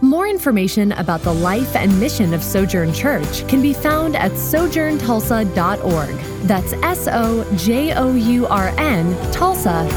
[0.00, 6.14] More information about the life and mission of Sojourn Church can be found at sojourntulsa.org.
[6.46, 9.88] That's S O J O U R N Tulsa.org.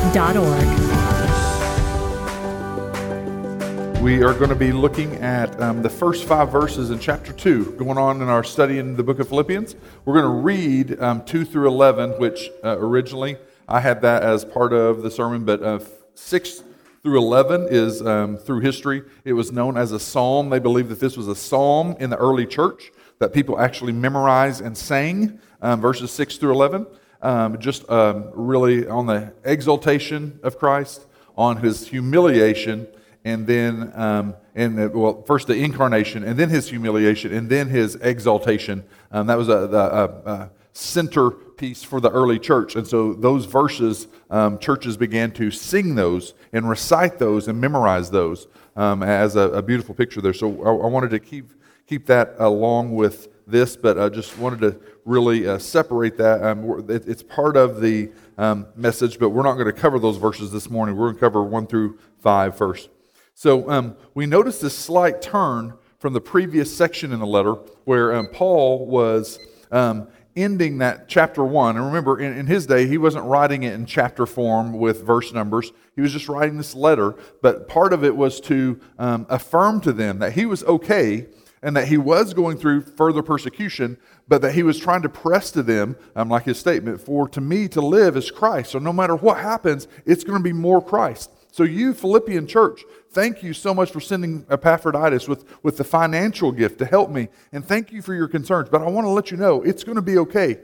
[4.02, 7.74] We are going to be looking at um, the first five verses in chapter 2,
[7.74, 9.76] going on in our study in the book of Philippians.
[10.06, 14.46] We're going to read um, 2 through 11, which uh, originally I had that as
[14.46, 15.80] part of the sermon, but uh,
[16.16, 16.64] 6
[17.04, 19.04] through 11 is um, through history.
[19.26, 20.50] It was known as a psalm.
[20.50, 24.62] They believe that this was a psalm in the early church that people actually memorized
[24.62, 26.88] and sang, um, verses 6 through 11.
[27.22, 31.06] Um, just um, really on the exaltation of Christ,
[31.38, 32.88] on his humiliation,
[33.24, 37.68] and then, um, and the, well, first the incarnation, and then his humiliation, and then
[37.70, 38.84] his exaltation.
[39.12, 42.76] Um, that was a, a, a centerpiece for the early church.
[42.76, 48.10] And so those verses, um, churches began to sing those and recite those and memorize
[48.10, 50.34] those um, as a, a, beautiful picture there.
[50.34, 51.52] So I, I, wanted to keep,
[51.88, 56.42] keep that along with this, but I just wanted to really uh, separate that.
[56.42, 60.18] Um, it, it's part of the um, message, but we're not going to cover those
[60.18, 60.96] verses this morning.
[60.96, 62.90] We're going to cover 1 through 5 first.
[63.34, 68.16] So um, we notice this slight turn from the previous section in the letter where
[68.16, 69.40] um, Paul was
[69.72, 71.78] um, ending that chapter one.
[71.78, 75.34] And remember, in, in, his day, he wasn't writing it in chapter form with verse
[75.34, 75.72] numbers.
[75.96, 77.16] He was just writing this letter.
[77.42, 81.28] But part of it was to um, affirm to them that he was okay
[81.62, 85.52] and that he was going through further persecution, but that he was trying to press
[85.52, 88.72] to them, um, like his statement, for to me to live is Christ.
[88.72, 91.30] So no matter what happens, it's going to be more Christ.
[91.52, 96.54] So, you, Philippian church, thank you so much for sending Epaphroditus with, with the financial
[96.54, 97.28] gift to help me.
[97.52, 98.70] And thank you for your concerns.
[98.70, 100.60] But I want to let you know it's going to be okay.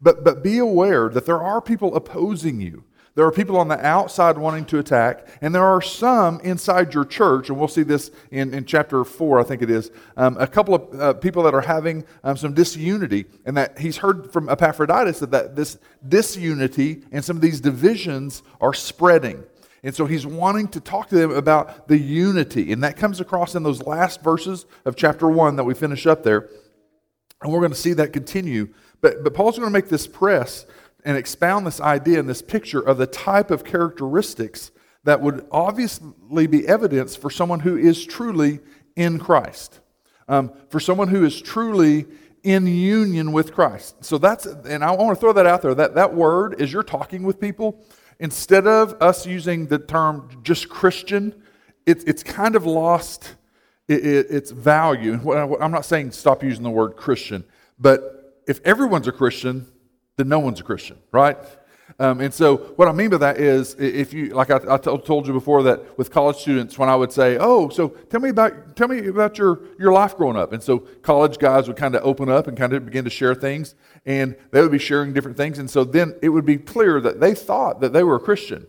[0.00, 2.82] But, but be aware that there are people opposing you.
[3.14, 7.04] There are people on the outside wanting to attack, and there are some inside your
[7.04, 10.46] church, and we'll see this in, in chapter 4, I think it is, um, a
[10.46, 14.48] couple of uh, people that are having um, some disunity, and that he's heard from
[14.48, 15.78] Epaphroditus that, that this
[16.08, 19.44] disunity and some of these divisions are spreading.
[19.82, 22.72] And so he's wanting to talk to them about the unity.
[22.72, 26.22] And that comes across in those last verses of chapter 1 that we finish up
[26.22, 26.48] there.
[27.42, 28.72] And we're going to see that continue.
[29.00, 30.66] But, but Paul's going to make this press
[31.04, 34.70] and expound this idea and this picture of the type of characteristics
[35.04, 38.60] that would obviously be evidence for someone who is truly
[38.94, 39.80] in Christ,
[40.28, 42.06] um, for someone who is truly
[42.44, 44.04] in union with Christ.
[44.04, 45.74] So that's, and I want to throw that out there.
[45.74, 47.84] That, that word, as you're talking with people,
[48.22, 51.34] Instead of us using the term just Christian,
[51.84, 53.34] it, it's kind of lost
[53.88, 55.14] it, it, its value.
[55.60, 57.42] I'm not saying stop using the word Christian,
[57.80, 59.66] but if everyone's a Christian,
[60.16, 61.36] then no one's a Christian, right?
[61.98, 65.26] Um, and so, what I mean by that is, if you, like I, I told
[65.26, 68.76] you before, that with college students, when I would say, "Oh, so tell me about
[68.76, 72.02] tell me about your your life growing up," and so college guys would kind of
[72.04, 73.74] open up and kind of begin to share things,
[74.06, 77.20] and they would be sharing different things, and so then it would be clear that
[77.20, 78.66] they thought that they were a Christian,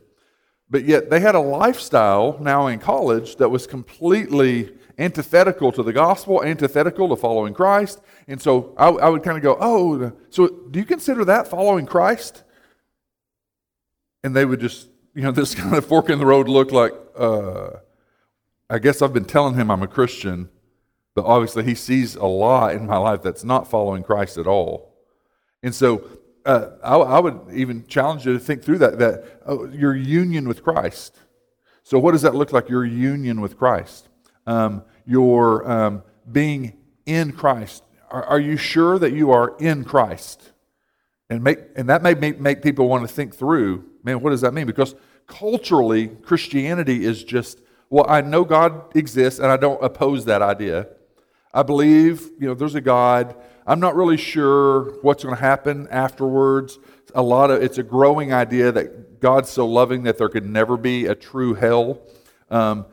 [0.69, 5.93] but yet they had a lifestyle now in college that was completely antithetical to the
[5.93, 10.47] gospel, antithetical to following Christ, and so I, I would kind of go, "Oh, so
[10.69, 12.43] do you consider that following Christ?"
[14.23, 16.93] And they would just, you know, this kind of fork in the road look like,
[17.17, 17.71] uh,
[18.69, 20.49] I guess I've been telling him I'm a Christian,
[21.15, 24.95] but obviously he sees a lot in my life that's not following Christ at all.
[25.61, 26.03] And so
[26.45, 30.47] uh, I, I, would even challenge you to think through that, that oh, your union
[30.47, 31.17] with Christ.
[31.83, 34.09] So, what does that look like, your union with Christ?
[34.45, 36.73] Um, your um, being
[37.05, 37.83] in Christ.
[38.09, 40.52] Are, are you sure that you are in Christ?
[41.29, 44.53] And, make, and that may make, people want to think through man, what does that
[44.53, 44.67] mean?
[44.67, 44.95] Because
[45.27, 50.87] culturally, Christianity is just, well, I know God exists and I don't oppose that idea.
[51.53, 53.35] I believe, you know, there's a God.
[53.65, 56.79] I'm not really sure what's going to happen afterwards.
[57.15, 60.75] A lot of it's a growing idea that God's so loving that there could never
[60.75, 62.01] be a true hell.
[62.49, 62.85] Um,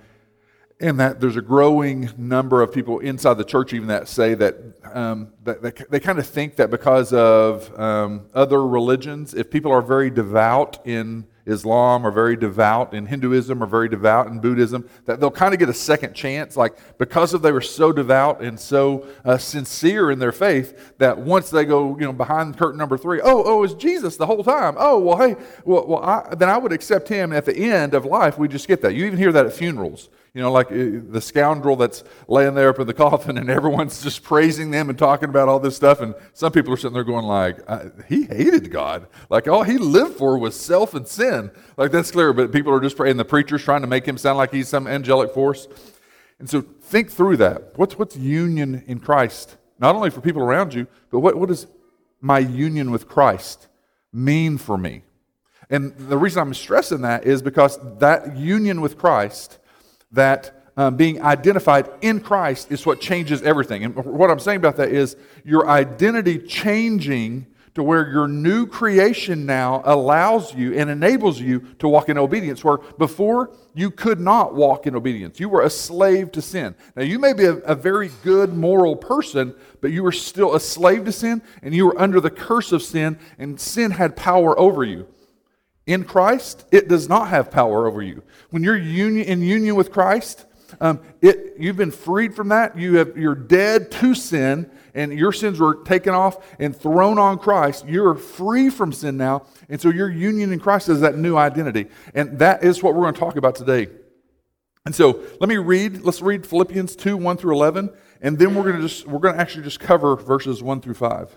[0.81, 4.57] and that there's a growing number of people inside the church even that say that,
[4.95, 9.71] um, that, that they kind of think that because of um, other religions if people
[9.71, 14.89] are very devout in Islam or very devout, in Hinduism or very devout, in Buddhism,
[15.07, 18.41] that they'll kind of get a second chance, like because of they were so devout
[18.41, 22.79] and so uh, sincere in their faith that once they go, you know, behind curtain
[22.79, 24.77] number three, oh, oh, it's Jesus the whole time.
[24.79, 27.33] Oh, well, hey, well, well I, then I would accept him.
[27.33, 28.95] At the end of life, we just get that.
[28.95, 30.09] You even hear that at funerals.
[30.33, 34.03] You know, like uh, the scoundrel that's laying there up in the coffin, and everyone's
[34.03, 36.01] just praising them and talking about all this stuff.
[36.01, 37.59] And some people are sitting there going, like,
[38.09, 39.09] he hated God.
[39.29, 41.51] Like all he lived for was self and sin.
[41.77, 42.33] Like that's clear.
[42.33, 43.17] But people are just praying.
[43.17, 45.67] The preacher's trying to make him sound like he's some angelic force.
[46.39, 47.77] And so think through that.
[47.77, 49.57] What's what's union in Christ?
[49.79, 51.67] Not only for people around you, but what, what does
[52.21, 53.69] my union with Christ
[54.13, 55.03] mean for me?
[55.71, 59.59] And the reason I'm stressing that is because that union with Christ
[60.13, 63.85] that um, being identified in Christ is what changes everything.
[63.85, 69.47] And what I'm saying about that is your identity changing to where your new creation
[69.47, 74.55] now allows you and enables you to walk in obedience, where before you could not
[74.55, 75.39] walk in obedience.
[75.39, 76.75] You were a slave to sin.
[76.97, 80.61] Now, you may be a, a very good moral person, but you were still a
[80.61, 84.59] slave to sin, and you were under the curse of sin, and sin had power
[84.59, 85.07] over you.
[85.91, 88.23] In Christ, it does not have power over you.
[88.51, 90.47] When you're union, in union with Christ,
[90.81, 92.79] um, it, you've been freed from that.
[92.79, 97.41] You have, you're dead to sin, and your sins were taken off and thrown on
[97.41, 97.89] Christ.
[97.89, 101.89] You're free from sin now, and so your union in Christ is that new identity.
[102.15, 103.89] And that is what we're going to talk about today.
[104.87, 107.91] And so let me read, let's read Philippians 2, 1 through 11,
[108.23, 110.95] and then we're going to just, we're going to actually just cover verses 1 through
[110.95, 111.37] 5.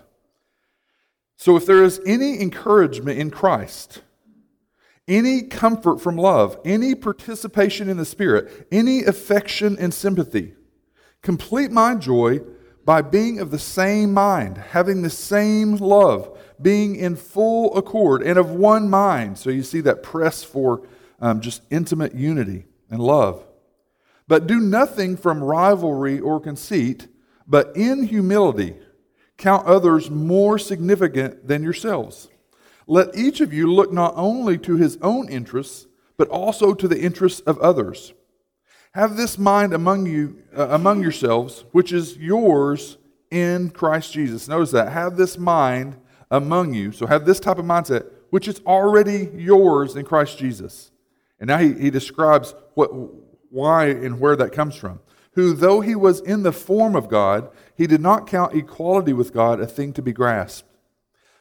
[1.38, 4.02] So if there is any encouragement in Christ,
[5.06, 10.54] any comfort from love, any participation in the Spirit, any affection and sympathy.
[11.22, 12.40] Complete my joy
[12.84, 18.38] by being of the same mind, having the same love, being in full accord and
[18.38, 19.38] of one mind.
[19.38, 20.86] So you see that press for
[21.20, 23.44] um, just intimate unity and love.
[24.28, 27.08] But do nothing from rivalry or conceit,
[27.46, 28.76] but in humility
[29.36, 32.28] count others more significant than yourselves.
[32.86, 35.86] Let each of you look not only to his own interests,
[36.16, 38.12] but also to the interests of others.
[38.92, 42.98] Have this mind among you, uh, among yourselves, which is yours
[43.30, 44.46] in Christ Jesus.
[44.46, 44.92] Notice that.
[44.92, 45.96] Have this mind
[46.30, 46.92] among you.
[46.92, 50.92] So have this type of mindset, which is already yours in Christ Jesus.
[51.40, 52.90] And now he, he describes what,
[53.50, 55.00] why and where that comes from.
[55.32, 59.32] Who, though he was in the form of God, he did not count equality with
[59.32, 60.68] God a thing to be grasped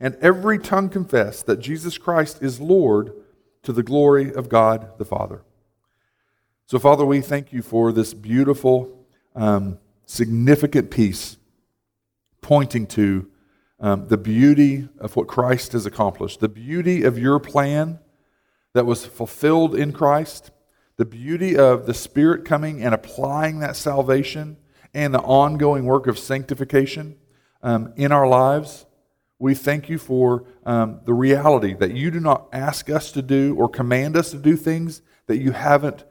[0.00, 3.12] and every tongue confess that Jesus Christ is Lord
[3.62, 5.42] to the glory of God the Father.
[6.66, 9.04] So, Father, we thank you for this beautiful,
[9.34, 11.36] um, significant piece
[12.40, 13.28] pointing to
[13.80, 17.98] um, the beauty of what Christ has accomplished, the beauty of your plan
[18.72, 20.50] that was fulfilled in Christ,
[20.96, 24.56] the beauty of the Spirit coming and applying that salvation,
[24.92, 27.16] and the ongoing work of sanctification
[27.62, 28.86] um, in our lives.
[29.40, 33.56] We thank you for um, the reality that you do not ask us to do
[33.56, 36.04] or command us to do things that you haven't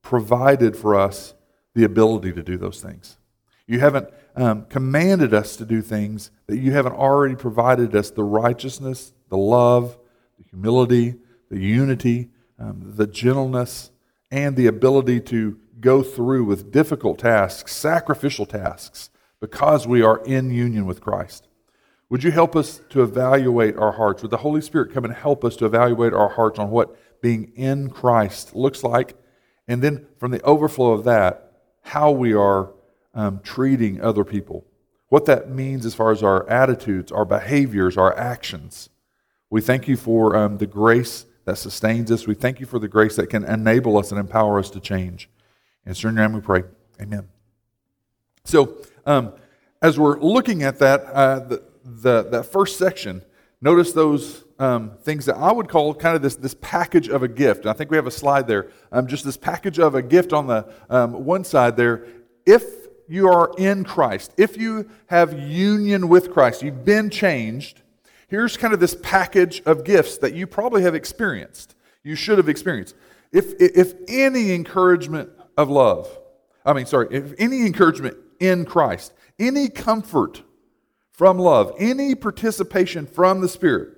[0.00, 1.34] provided for us
[1.74, 3.18] the ability to do those things.
[3.66, 8.24] You haven't um, commanded us to do things that you haven't already provided us the
[8.24, 9.98] righteousness, the love,
[10.38, 11.16] the humility,
[11.50, 13.90] the unity, um, the gentleness,
[14.30, 19.10] and the ability to go through with difficult tasks, sacrificial tasks,
[19.40, 21.48] because we are in union with Christ.
[22.12, 24.20] Would you help us to evaluate our hearts?
[24.20, 27.50] Would the Holy Spirit come and help us to evaluate our hearts on what being
[27.56, 29.16] in Christ looks like?
[29.66, 32.74] And then from the overflow of that, how we are
[33.14, 34.66] um, treating other people.
[35.08, 38.90] What that means as far as our attitudes, our behaviors, our actions.
[39.48, 42.26] We thank you for um, the grace that sustains us.
[42.26, 45.30] We thank you for the grace that can enable us and empower us to change.
[45.86, 46.64] In your name we pray.
[47.00, 47.30] Amen.
[48.44, 48.76] So,
[49.06, 49.32] um,
[49.80, 53.22] as we're looking at that, uh, the, the, that first section,
[53.60, 57.28] notice those um, things that I would call kind of this, this package of a
[57.28, 57.66] gift.
[57.66, 58.68] I think we have a slide there.
[58.90, 62.06] Um, just this package of a gift on the um, one side there.
[62.46, 62.64] If
[63.08, 67.82] you are in Christ, if you have union with Christ, you've been changed,
[68.28, 71.74] here's kind of this package of gifts that you probably have experienced.
[72.04, 72.94] You should have experienced.
[73.32, 76.18] if, if any encouragement of love,
[76.64, 80.42] I mean, sorry, if any encouragement in Christ, any comfort
[81.22, 83.90] from love, any participation from the Spirit,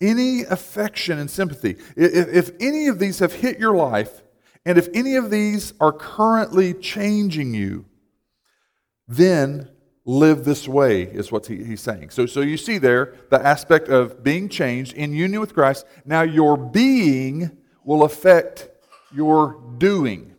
[0.00, 4.22] any affection and sympathy, if, if any of these have hit your life,
[4.64, 7.86] and if any of these are currently changing you,
[9.08, 9.68] then
[10.04, 12.10] live this way, is what he, he's saying.
[12.10, 15.84] So, so you see there the aspect of being changed in union with Christ.
[16.04, 17.50] Now, your being
[17.82, 18.68] will affect
[19.12, 20.36] your doing.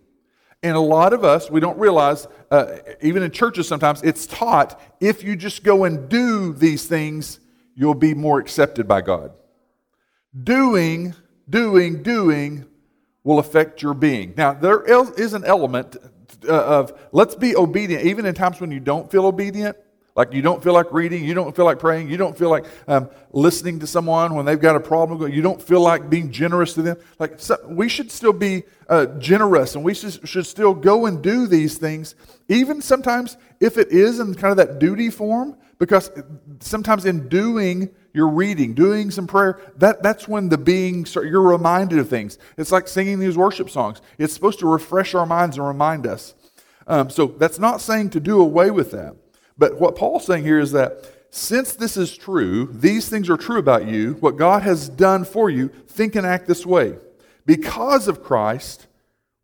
[0.63, 4.79] And a lot of us, we don't realize, uh, even in churches sometimes, it's taught
[4.99, 7.39] if you just go and do these things,
[7.75, 9.31] you'll be more accepted by God.
[10.43, 11.15] Doing,
[11.49, 12.65] doing, doing
[13.23, 14.33] will affect your being.
[14.37, 15.97] Now, there is an element
[16.47, 19.77] uh, of let's be obedient, even in times when you don't feel obedient.
[20.15, 22.65] Like you don't feel like reading, you don't feel like praying, you don't feel like
[22.87, 26.73] um, listening to someone when they've got a problem, you don't feel like being generous
[26.73, 26.97] to them.
[27.17, 31.21] Like so we should still be uh, generous and we should, should still go and
[31.21, 32.15] do these things,
[32.49, 36.11] even sometimes if it is in kind of that duty form, because
[36.59, 41.97] sometimes in doing your reading, doing some prayer, that, that's when the being, you're reminded
[41.99, 42.37] of things.
[42.57, 44.01] It's like singing these worship songs.
[44.17, 46.35] It's supposed to refresh our minds and remind us.
[46.85, 49.15] Um, so that's not saying to do away with that.
[49.61, 53.59] But what Paul's saying here is that since this is true, these things are true
[53.59, 56.95] about you, what God has done for you, think and act this way.
[57.45, 58.87] Because of Christ,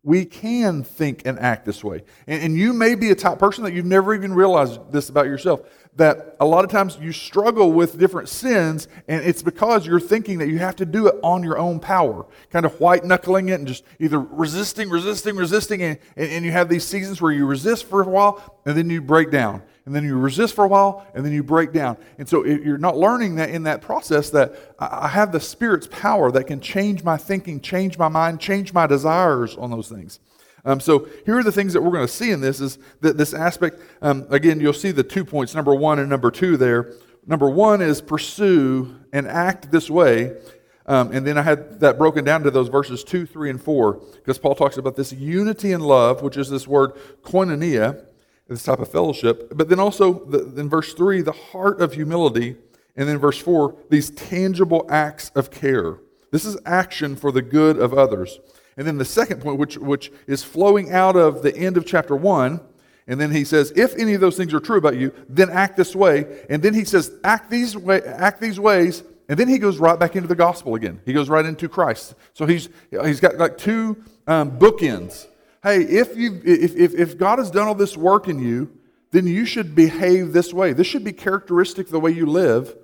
[0.02, 2.02] we can think and act this way.
[2.26, 5.26] And, and, you may be a type person that you've never even realized this about
[5.26, 5.60] yourself
[5.94, 10.38] that a lot of times you struggle with different sins, and it's because you're thinking
[10.38, 13.54] that you have to do it on your own power, kind of white knuckling it
[13.54, 17.84] and just either resisting, resisting, resisting, and, and you have these seasons where you resist
[17.86, 21.06] for a while and then you break down and then you resist for a while,
[21.14, 21.96] and then you break down.
[22.18, 26.30] And so you're not learning that in that process that I have the Spirit's power
[26.30, 30.20] that can change my thinking, change my mind, change my desires on those things.
[30.66, 33.16] Um, so here are the things that we're going to see in this is that
[33.16, 36.92] this aspect, um, again, you'll see the two points, number one and number two there.
[37.26, 40.36] Number one is pursue and act this way.
[40.84, 44.02] Um, and then I had that broken down to those verses two, three, and four,
[44.16, 46.92] because Paul talks about this unity in love, which is this word
[47.22, 48.04] koinonia,
[48.48, 49.52] this type of fellowship.
[49.54, 52.56] But then also the, in verse 3, the heart of humility.
[52.96, 56.00] And then verse 4, these tangible acts of care.
[56.30, 58.40] This is action for the good of others.
[58.76, 62.16] And then the second point, which, which is flowing out of the end of chapter
[62.16, 62.60] 1,
[63.06, 65.76] and then he says, if any of those things are true about you, then act
[65.76, 66.44] this way.
[66.50, 69.02] And then he says, act these, way, act these ways.
[69.28, 71.00] And then he goes right back into the gospel again.
[71.06, 72.14] He goes right into Christ.
[72.34, 75.26] So he's, he's got like two um, bookends
[75.62, 78.70] hey, if, you, if, if, if God has done all this work in you,
[79.10, 80.72] then you should behave this way.
[80.72, 82.76] This should be characteristic of the way you live.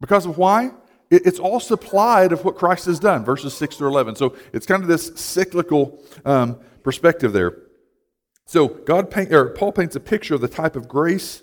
[0.00, 0.72] Because of why?
[1.10, 4.16] It's all supplied of what Christ has done, verses 6 through 11.
[4.16, 7.58] So it's kind of this cyclical um, perspective there.
[8.44, 11.42] So God paint, or Paul paints a picture of the type of grace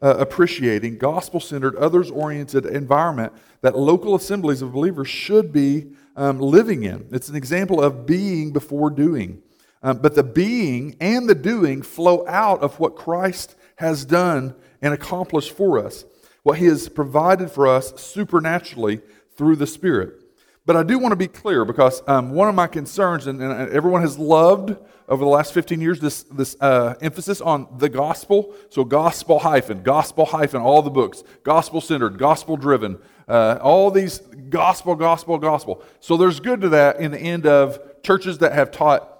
[0.00, 3.32] uh, appreciating, gospel centered, others oriented environment
[3.62, 7.08] that local assemblies of believers should be um, living in.
[7.10, 9.42] It's an example of being before doing.
[9.82, 14.92] Um, but the being and the doing flow out of what Christ has done and
[14.92, 16.04] accomplished for us,
[16.42, 19.00] what he has provided for us supernaturally
[19.36, 20.22] through the Spirit.
[20.66, 23.70] But I do want to be clear because um, one of my concerns, and, and,
[23.70, 24.76] everyone has loved
[25.08, 28.54] over the last 15 years this, this uh, emphasis on the gospel.
[28.68, 34.18] So, gospel hyphen, gospel hyphen, all the books, gospel centered, gospel driven, uh, all these
[34.18, 35.82] gospel, gospel, gospel.
[36.00, 39.17] So, there's good to that in the end of churches that have taught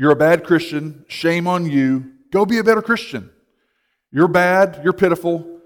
[0.00, 1.04] you're a bad Christian.
[1.08, 2.12] Shame on you.
[2.30, 3.28] Go be a better Christian.
[4.10, 4.80] You're bad.
[4.82, 5.60] You're pitiful.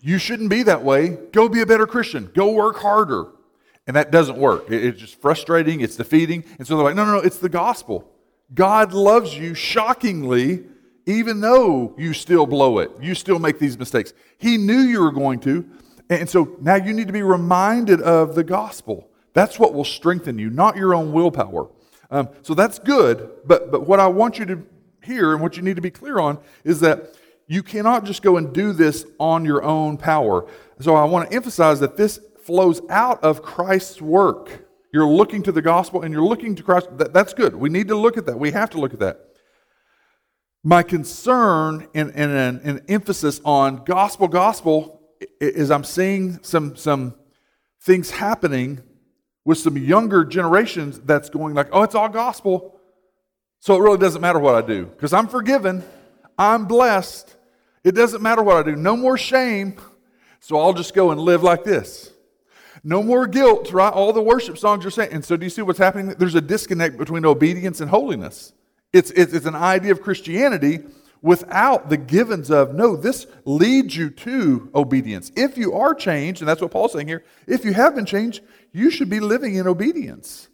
[0.00, 1.10] You shouldn't be that way.
[1.30, 2.28] Go be a better Christian.
[2.34, 3.26] Go work harder.
[3.86, 4.72] And that doesn't work.
[4.72, 5.82] It's just frustrating.
[5.82, 6.42] It's defeating.
[6.58, 8.10] And so they're like, no, no, no, it's the gospel.
[8.52, 10.64] God loves you shockingly,
[11.06, 12.90] even though you still blow it.
[13.00, 14.12] You still make these mistakes.
[14.36, 15.64] He knew you were going to.
[16.10, 19.08] And so now you need to be reminded of the gospel.
[19.32, 21.68] That's what will strengthen you, not your own willpower.
[22.10, 24.66] Um, so that's good, but, but what I want you to
[25.02, 27.14] hear and what you need to be clear on is that
[27.48, 30.46] you cannot just go and do this on your own power.
[30.80, 34.66] So I want to emphasize that this flows out of Christ's work.
[34.92, 36.88] You're looking to the gospel and you're looking to Christ.
[36.98, 37.54] That, that's good.
[37.54, 38.38] We need to look at that.
[38.38, 39.20] We have to look at that.
[40.64, 45.00] My concern and, and an, an emphasis on gospel, gospel
[45.40, 47.14] is I'm seeing some, some
[47.82, 48.82] things happening
[49.46, 52.78] with some younger generations that's going like, oh, it's all gospel.
[53.60, 55.82] So it really doesn't matter what I do because I'm forgiven.
[56.36, 57.34] I'm blessed.
[57.84, 58.76] It doesn't matter what I do.
[58.76, 59.76] No more shame.
[60.40, 62.12] So I'll just go and live like this.
[62.82, 63.92] No more guilt, right?
[63.92, 65.12] All the worship songs are saying.
[65.12, 66.14] And so, do you see what's happening?
[66.18, 68.52] There's a disconnect between obedience and holiness.
[68.92, 70.80] It's, it's, it's an idea of Christianity
[71.22, 75.32] without the givens of, no, this leads you to obedience.
[75.34, 78.42] If you are changed, and that's what Paul's saying here, if you have been changed,
[78.76, 80.48] you should be living in obedience.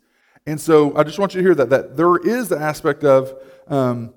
[0.47, 3.35] And so I just want you to hear that, that there is the aspect of
[3.67, 4.15] um,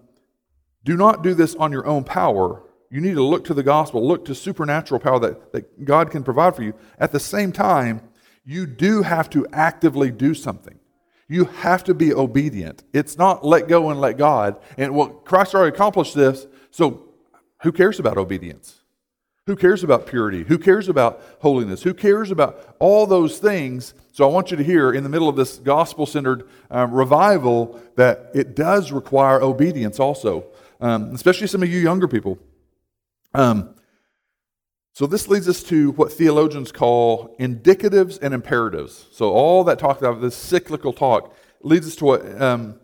[0.84, 2.62] do not do this on your own power.
[2.92, 6.24] You need to look to the gospel, look to supernatural power that, that God can
[6.24, 6.74] provide for you.
[7.00, 8.02] At the same time,
[8.46, 10.80] you do have to actively do something.
[11.28, 12.84] You have to be obedient.
[12.94, 14.62] It's not let go and let God.
[14.78, 17.10] And well, Christ already accomplished this, so
[17.64, 18.82] who cares about obedience?
[19.48, 20.44] Who cares about purity?
[20.44, 21.84] Who cares about holiness?
[21.84, 23.94] Who cares about all those things?
[24.12, 27.80] So I want you to hear in the middle of this gospel centered um, revival
[27.96, 30.46] that it does require obedience also,
[30.82, 32.40] um, especially some of you younger people.
[33.36, 33.76] Um,
[34.94, 39.06] so this leads us to what theologians call indicatives and imperatives.
[39.12, 42.80] So all that talk about this cyclical talk leads us to what um,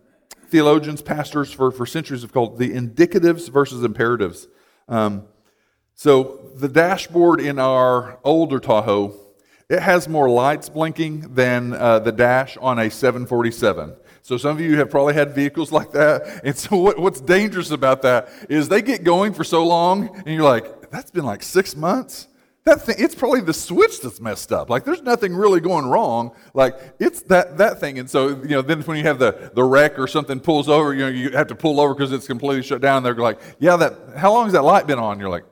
[0.50, 4.48] theologians, pastors for, for centuries have called the indicatives versus imperatives.
[4.88, 5.24] Um,
[6.02, 9.14] so the dashboard in our older Tahoe,
[9.70, 13.94] it has more lights blinking than uh, the dash on a 747.
[14.24, 16.42] So some of you have probably had vehicles like that.
[16.44, 20.30] And so what, what's dangerous about that is they get going for so long, and
[20.30, 22.28] you're like, that's been like six months.
[22.64, 24.72] That thing, it's probably the switch that's messed up.
[24.72, 26.32] Like there's nothing really going wrong.
[26.56, 28.00] Like it's that that thing.
[28.00, 30.96] And so you know, then when you have the the wreck or something pulls over,
[30.96, 33.04] you know, you have to pull over because it's completely shut down.
[33.04, 34.18] They're like, yeah, that.
[34.18, 35.20] How long has that light been on?
[35.20, 35.44] You're like,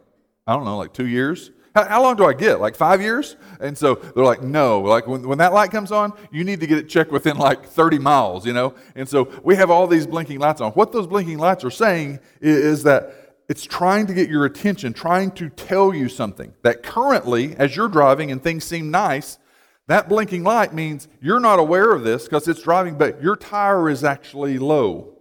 [0.50, 1.52] I don't know, like two years?
[1.76, 2.60] How, how, long do I get?
[2.60, 3.36] Like five years?
[3.60, 4.82] And so they're like, no.
[4.82, 7.68] Like when, when that light comes on, you need to get it checked within like
[7.68, 8.74] 30 miles, you know?
[8.96, 10.72] And so we have all these blinking lights on.
[10.72, 14.92] What those blinking lights are saying is, is that it's trying to get your attention,
[14.92, 16.52] trying to tell you something.
[16.64, 19.38] That currently, as you're driving and things seem nice,
[19.86, 23.88] that blinking light means you're not aware of this because it's driving, but your tire
[23.88, 25.19] is actually low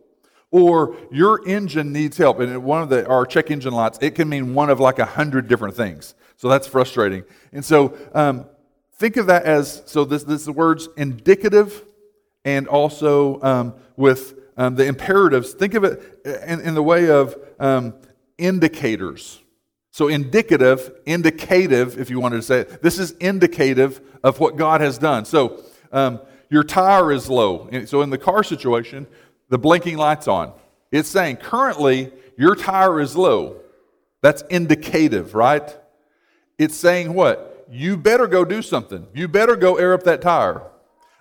[0.50, 2.40] or your engine needs help.
[2.40, 5.05] And one of the our check engine lights, it can mean one of like a
[5.05, 6.14] hundred different things.
[6.37, 7.25] So that's frustrating.
[7.52, 8.47] And so um,
[8.95, 11.84] think of that as so this this the words indicative,
[12.45, 15.52] and also um, with um, the imperatives.
[15.52, 17.95] Think of it in, in the way of um,
[18.39, 19.41] indicators.
[19.91, 22.82] So indicative, indicative, if you wanted to say it.
[22.82, 25.25] This is indicative of what God has done.
[25.25, 27.69] So um, your tire is low.
[27.87, 29.06] So in the car situation,
[29.49, 30.52] the blinking light's on.
[30.91, 33.61] It's saying currently your tire is low.
[34.23, 35.76] That's indicative, right?
[36.58, 37.67] It's saying what?
[37.71, 39.06] You better go do something.
[39.15, 40.63] You better go air up that tire.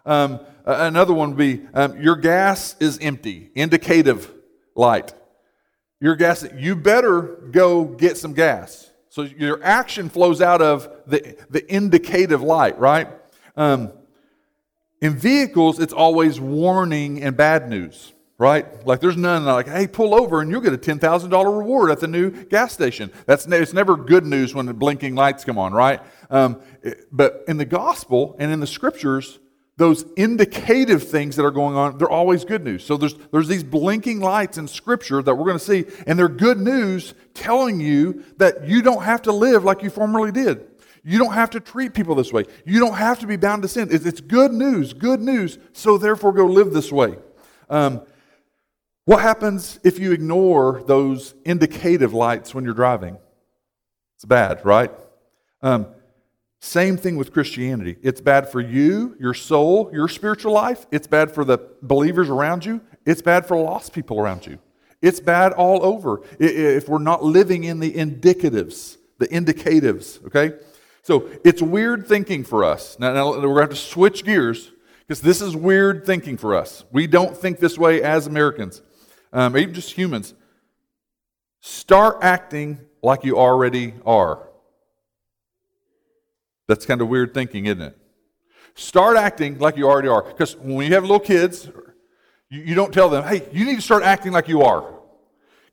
[0.05, 3.51] Um, another one would be um, your gas is empty.
[3.55, 4.31] Indicative
[4.75, 5.13] light.
[5.99, 8.91] Your gas, you better go get some gas.
[9.09, 13.09] So your action flows out of the, the indicative light, right?
[13.55, 13.91] Um,
[15.01, 18.85] in vehicles, it's always warning and bad news right?
[18.85, 22.07] Like there's none like, hey, pull over and you'll get a $10,000 reward at the
[22.07, 23.11] new gas station.
[23.25, 26.01] That's it's never good news when the blinking lights come on, right?
[26.29, 26.61] Um,
[27.11, 29.39] but in the gospel and in the scriptures,
[29.77, 32.83] those indicative things that are going on, they're always good news.
[32.83, 36.27] So there's, there's these blinking lights in Scripture that we're going to see, and they're
[36.27, 40.65] good news telling you that you don't have to live like you formerly did.
[41.03, 42.45] You don't have to treat people this way.
[42.65, 43.89] You don't have to be bound to sin.
[43.91, 45.59] It's, it's good news, good news.
[45.73, 47.15] So therefore, go live this way.
[47.69, 48.01] Um,
[49.07, 53.17] what happens if you ignore those indicative lights when you're driving?
[54.17, 54.91] It's bad, right?
[55.61, 55.87] Um,
[56.59, 57.95] same thing with Christianity.
[58.01, 60.85] It's bad for you, your soul, your spiritual life.
[60.91, 62.81] It's bad for the believers around you.
[63.05, 64.59] It's bad for lost people around you.
[65.01, 70.57] It's bad all over if we're not living in the indicatives, the indicatives, okay?
[71.03, 72.99] So it's weird thinking for us.
[72.99, 74.73] Now, now we're going to have to switch gears
[75.07, 76.83] because this is weird thinking for us.
[76.91, 78.81] We don't think this way as Americans
[79.33, 80.33] um, even just humans,
[81.61, 84.47] start acting like you already are.
[86.67, 87.97] That's kind of weird thinking, isn't it?
[88.75, 90.21] Start acting like you already are.
[90.21, 91.69] Because when you have little kids,
[92.49, 94.93] you, you don't tell them, hey, you need to start acting like you are.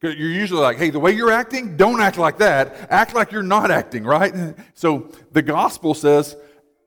[0.03, 2.90] You're usually like, hey, the way you're acting, don't act like that.
[2.90, 4.35] Act like you're not acting, right?
[4.75, 6.37] So the gospel says,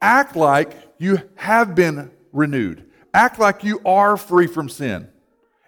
[0.02, 2.86] act like you have been renewed.
[3.14, 5.10] Act like you are free from sin.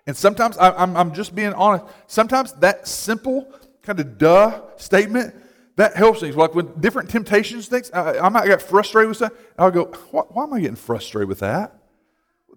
[0.10, 3.48] And sometimes, I'm, I'm just being honest, sometimes that simple,
[3.84, 5.36] kind of duh statement,
[5.76, 6.36] that helps things.
[6.36, 9.34] Like when different temptations things, I, I might get frustrated with that.
[9.56, 11.76] I'll go, why, why am I getting frustrated with that?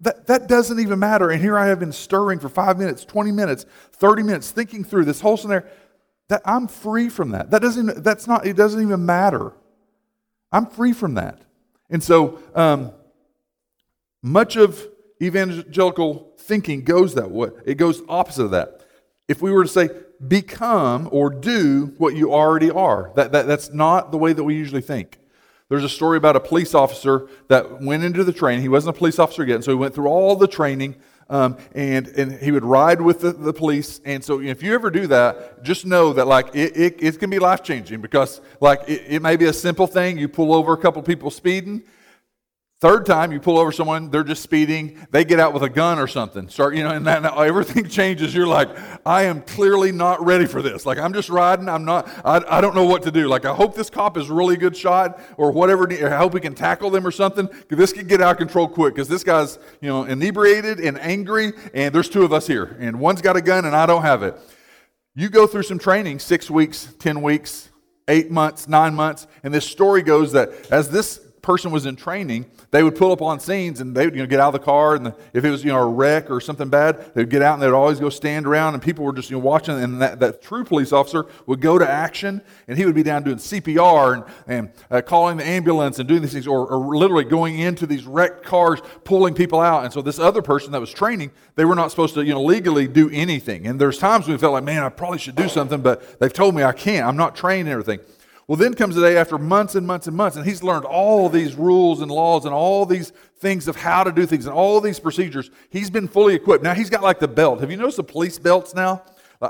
[0.01, 1.29] That, that doesn't even matter.
[1.29, 5.05] And here I have been stirring for five minutes, 20 minutes, 30 minutes, thinking through
[5.05, 5.67] this whole scenario.
[6.29, 7.51] That I'm free from that.
[7.51, 9.53] That doesn't, that's not, it doesn't even matter.
[10.51, 11.39] I'm free from that.
[11.91, 12.93] And so, um,
[14.23, 14.83] much of
[15.21, 17.49] evangelical thinking goes that way.
[17.65, 18.81] It goes opposite of that.
[19.27, 19.89] If we were to say,
[20.27, 24.55] become or do what you already are, that, that, that's not the way that we
[24.55, 25.19] usually think.
[25.69, 28.61] There's a story about a police officer that went into the training.
[28.61, 30.95] He wasn't a police officer yet, so he went through all the training,
[31.29, 33.99] um, and, and he would ride with the, the police.
[34.05, 37.29] And so if you ever do that, just know that like it, it, it can
[37.29, 40.17] be life changing because like it, it may be a simple thing.
[40.17, 41.83] You pull over a couple people speeding,
[42.83, 45.99] Third time, you pull over someone, they're just speeding, they get out with a gun
[45.99, 46.49] or something.
[46.49, 48.35] Start, you know, and everything changes.
[48.35, 48.67] You're like,
[49.05, 50.85] I am clearly not ready for this.
[50.85, 53.29] Like, I'm just riding, I'm not, I, I don't know what to do.
[53.29, 55.89] Like, I hope this cop is really good shot or whatever.
[55.89, 57.47] I hope we can tackle them or something.
[57.69, 61.53] This could get out of control quick because this guy's, you know, inebriated and angry,
[61.73, 64.23] and there's two of us here, and one's got a gun and I don't have
[64.23, 64.37] it.
[65.15, 67.69] You go through some training, six weeks, 10 weeks,
[68.09, 72.45] eight months, nine months, and this story goes that as this person was in training,
[72.71, 74.65] they would pull up on scenes and they would you know, get out of the
[74.65, 74.95] car.
[74.95, 77.53] And the, if it was you know, a wreck or something bad, they'd get out
[77.53, 78.73] and they'd always go stand around.
[78.73, 79.77] And people were just you know, watching.
[79.77, 83.23] And that, that true police officer would go to action and he would be down
[83.23, 87.25] doing CPR and, and uh, calling the ambulance and doing these things or, or literally
[87.25, 89.83] going into these wrecked cars, pulling people out.
[89.83, 92.41] And so this other person that was training, they were not supposed to you know,
[92.41, 93.67] legally do anything.
[93.67, 96.31] And there's times when we felt like, man, I probably should do something, but they've
[96.31, 97.05] told me I can't.
[97.05, 97.99] I'm not trained and everything.
[98.47, 101.29] Well, then comes the day after months and months and months, and he's learned all
[101.29, 104.81] these rules and laws and all these things of how to do things and all
[104.81, 105.49] these procedures.
[105.69, 106.63] He's been fully equipped.
[106.63, 107.61] Now he's got like the belt.
[107.61, 109.01] Have you noticed the police belts now?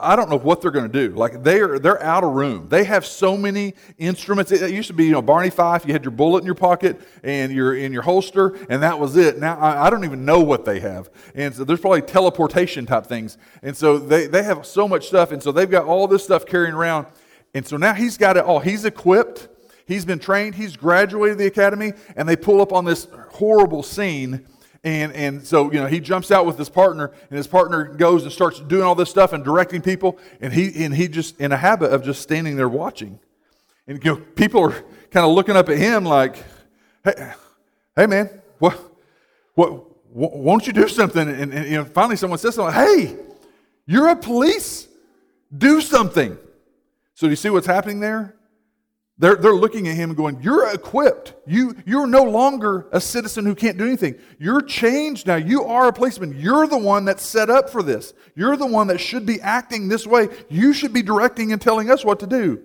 [0.01, 1.15] I don't know what they're going to do.
[1.15, 2.67] Like they're they're out of room.
[2.69, 4.51] They have so many instruments.
[4.51, 5.86] It used to be, you know, Barney Fife.
[5.86, 9.15] You had your bullet in your pocket and you're in your holster, and that was
[9.17, 9.38] it.
[9.38, 11.10] Now I, I, don't even know what they have.
[11.36, 13.38] And so there's probably teleportation type things.
[13.62, 16.45] And so they they have so much stuff, and so they've got all this stuff
[16.45, 17.06] carrying around.
[17.53, 18.59] And so now he's got it all.
[18.59, 19.47] He's equipped,
[19.85, 24.45] he's been trained, he's graduated the academy, and they pull up on this horrible scene.
[24.83, 28.23] And, and so, you know, he jumps out with his partner, and his partner goes
[28.23, 31.51] and starts doing all this stuff and directing people, and he, and he just in
[31.51, 33.19] a habit of just standing there watching.
[33.87, 36.37] And you know, people are kind of looking up at him like,
[37.03, 37.33] hey,
[37.95, 38.77] hey man, what,
[39.55, 41.27] what, won't you do something?
[41.27, 43.15] And, and know, finally someone says something, hey,
[43.85, 44.87] you're a police,
[45.55, 46.37] do something.
[47.13, 48.36] So do you see what's happening there?
[49.19, 51.36] They're, they're looking at him and going, You're equipped.
[51.45, 54.15] You, you're no longer a citizen who can't do anything.
[54.39, 55.36] You're changed now.
[55.36, 56.36] You are a policeman.
[56.39, 58.13] You're the one that's set up for this.
[58.36, 60.30] You're the one that should be acting this way.
[60.49, 62.63] You should be directing and telling us what to do.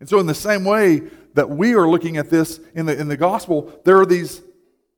[0.00, 1.02] And so, in the same way
[1.34, 4.42] that we are looking at this in the, in the gospel, there are these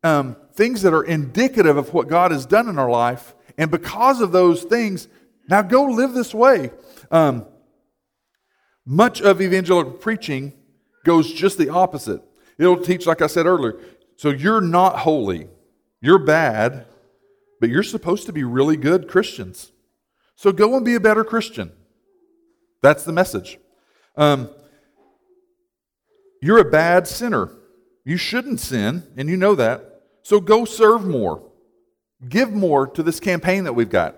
[0.02, 3.34] um, things that are indicative of what God has done in our life.
[3.58, 5.08] And because of those things,
[5.48, 6.70] now go live this way.
[7.10, 7.44] Um,
[8.90, 10.54] much of evangelical preaching
[11.04, 12.22] goes just the opposite.
[12.56, 13.78] It'll teach, like I said earlier,
[14.16, 15.46] so you're not holy,
[16.00, 16.86] you're bad,
[17.60, 19.72] but you're supposed to be really good Christians.
[20.36, 21.70] So go and be a better Christian.
[22.80, 23.58] That's the message.
[24.16, 24.48] Um,
[26.40, 27.52] you're a bad sinner.
[28.06, 30.00] You shouldn't sin, and you know that.
[30.22, 31.42] So go serve more.
[32.26, 34.16] Give more to this campaign that we've got.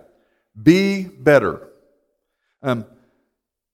[0.63, 1.71] Be better.
[2.63, 2.87] Um,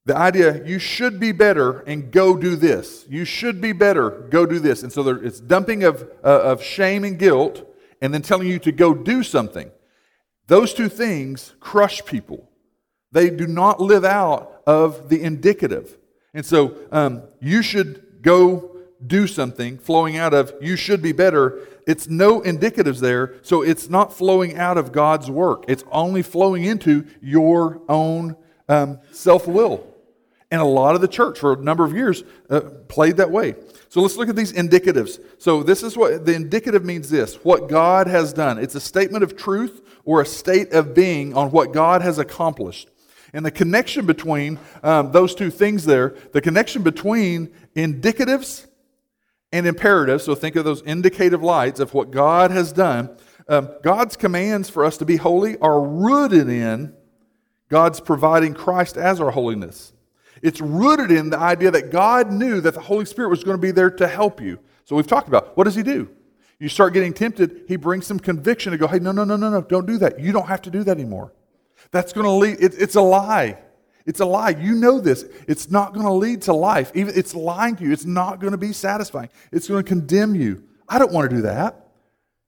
[0.06, 3.04] the idea, you should be better and go do this.
[3.08, 4.84] You should be better, go do this.
[4.84, 7.68] And so there, it's dumping of, uh, of shame and guilt
[8.00, 9.68] and then telling you to go do something.
[10.46, 12.48] Those two things crush people.
[13.10, 15.98] They do not live out of the indicative.
[16.32, 21.66] And so um, you should go do something flowing out of you should be better.
[21.84, 25.64] It's no indicatives there, so it's not flowing out of God's work.
[25.66, 28.36] It's only flowing into your own
[28.68, 29.95] um, self will.
[30.56, 33.56] And a lot of the church for a number of years uh, played that way.
[33.90, 35.22] So let's look at these indicatives.
[35.36, 38.56] So this is what the indicative means this what God has done.
[38.56, 42.88] It's a statement of truth or a state of being on what God has accomplished.
[43.34, 48.66] And the connection between um, those two things there, the connection between indicatives
[49.52, 53.14] and imperatives, so think of those indicative lights of what God has done.
[53.46, 56.94] Um, God's commands for us to be holy are rooted in
[57.68, 59.92] God's providing Christ as our holiness.
[60.42, 63.60] It's rooted in the idea that God knew that the Holy Spirit was going to
[63.60, 64.58] be there to help you.
[64.84, 66.08] So we've talked about what does He do?
[66.58, 69.50] You start getting tempted, He brings some conviction to go, hey, no, no, no, no,
[69.50, 70.20] no, don't do that.
[70.20, 71.32] You don't have to do that anymore.
[71.90, 73.58] That's going to lead, it, it's a lie.
[74.06, 74.50] It's a lie.
[74.50, 75.24] You know this.
[75.48, 76.92] It's not going to lead to life.
[76.94, 77.92] Even it's lying to you.
[77.92, 79.28] It's not going to be satisfying.
[79.50, 80.62] It's going to condemn you.
[80.88, 81.88] I don't want to do that.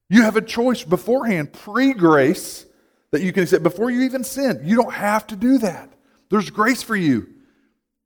[0.09, 2.65] You have a choice beforehand, pre-grace,
[3.11, 4.61] that you can accept before you even sin.
[4.63, 5.93] You don't have to do that.
[6.31, 7.29] There's grace for you.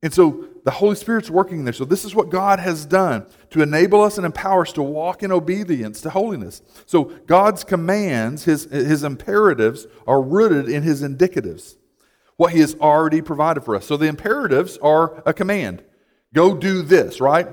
[0.03, 1.73] And so the Holy Spirit's working there.
[1.73, 5.23] So this is what God has done to enable us and empower us to walk
[5.23, 6.61] in obedience to holiness.
[6.85, 11.77] So God's commands, his, his imperatives, are rooted in his indicatives,
[12.35, 13.85] what he has already provided for us.
[13.85, 15.83] So the imperatives are a command.
[16.33, 17.47] Go do this, right?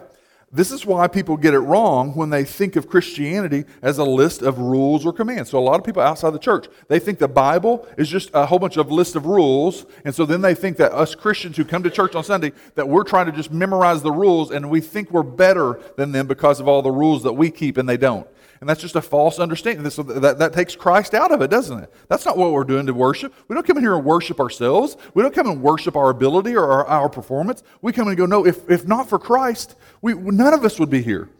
[0.52, 4.42] This is why people get it wrong when they think of Christianity as a list
[4.42, 5.50] of rules or commands.
[5.50, 8.46] So a lot of people outside the church, they think the Bible is just a
[8.46, 11.64] whole bunch of list of rules, and so then they think that us Christians who
[11.64, 14.80] come to church on Sunday that we're trying to just memorize the rules and we
[14.80, 17.96] think we're better than them because of all the rules that we keep and they
[17.96, 18.26] don't.
[18.60, 19.88] And that's just a false understanding.
[19.88, 21.92] So that, that takes Christ out of it, doesn't it?
[22.08, 23.32] That's not what we're doing to worship.
[23.48, 24.98] We don't come in here and worship ourselves.
[25.14, 27.62] We don't come and worship our ability or our, our performance.
[27.80, 30.90] We come and go, no, if, if not for Christ, we, none of us would
[30.90, 31.30] be here.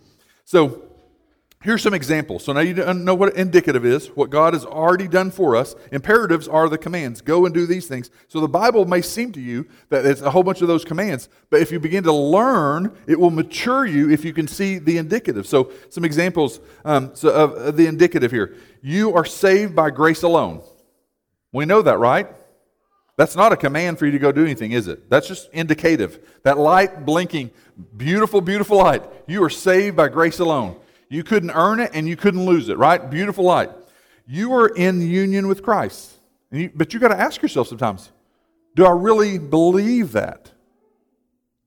[0.47, 0.90] So
[1.63, 2.43] Here's some examples.
[2.45, 5.75] So now you know what indicative is, what God has already done for us.
[5.93, 8.11] Imperatives are the commands go and do these things.
[8.29, 11.29] So the Bible may seem to you that it's a whole bunch of those commands,
[11.51, 14.97] but if you begin to learn, it will mature you if you can see the
[14.97, 15.47] indicative.
[15.47, 18.57] So some examples um, so of the indicative here.
[18.81, 20.63] You are saved by grace alone.
[21.53, 22.29] We know that, right?
[23.19, 25.11] That's not a command for you to go do anything, is it?
[25.11, 26.27] That's just indicative.
[26.43, 27.51] That light blinking,
[27.99, 29.03] beautiful, beautiful light.
[29.27, 30.81] You are saved by grace alone.
[31.11, 33.11] You couldn't earn it and you couldn't lose it, right?
[33.11, 33.71] Beautiful light.
[34.27, 36.13] You are in union with Christ.
[36.53, 38.11] You, but you got to ask yourself sometimes
[38.77, 40.53] do I really believe that?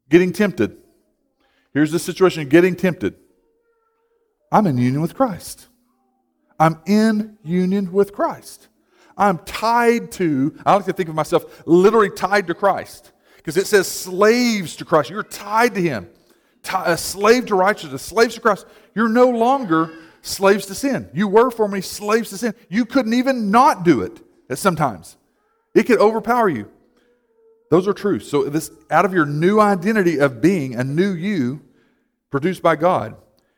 [0.10, 0.78] Getting tempted.
[1.74, 3.16] Here's the situation getting tempted.
[4.50, 5.68] I'm in union with Christ.
[6.58, 8.70] I'm in union with Christ.
[9.18, 13.68] I'm tied to, I like to think of myself literally tied to Christ because it
[13.68, 15.10] says slaves to Christ.
[15.10, 16.08] You're tied to Him
[16.72, 21.10] a uh, slave to righteousness, slaves to Christ, you're no longer slaves to sin.
[21.14, 22.56] You were formerly slaves to sin.
[22.70, 25.18] You couldn't even not do it at sometimes.
[25.76, 26.70] It could overpower you.
[27.70, 28.20] Those are true.
[28.20, 31.62] So this out of your new identity of being a new you
[32.30, 33.16] produced by God,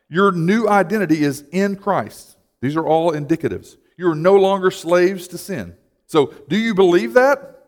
[0.08, 2.36] your new identity is in Christ.
[2.60, 3.76] These are all indicatives.
[3.96, 5.76] You are no longer slaves to sin.
[6.06, 7.64] So, do you believe that?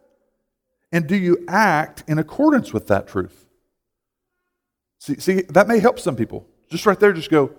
[0.92, 3.46] And do you act in accordance with that truth?
[5.00, 6.46] See, see, that may help some people.
[6.68, 7.52] Just right there, just go,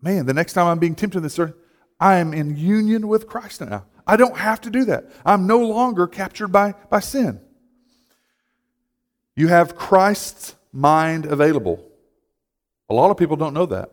[0.00, 1.54] man, the next time I'm being tempted in this earth,
[2.00, 3.86] I am in union with Christ now.
[4.06, 5.10] I don't have to do that.
[5.24, 7.40] I'm no longer captured by, by sin.
[9.34, 11.84] You have Christ's mind available.
[12.88, 13.90] A lot of people don't know that.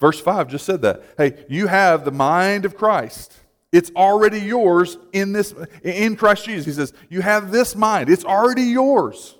[0.00, 1.02] Verse 5 just said that.
[1.16, 3.32] Hey, you have the mind of Christ.
[3.72, 5.52] It's already yours in this
[5.82, 6.64] in Christ Jesus.
[6.64, 8.08] He says, "You have this mind.
[8.08, 9.36] It's already yours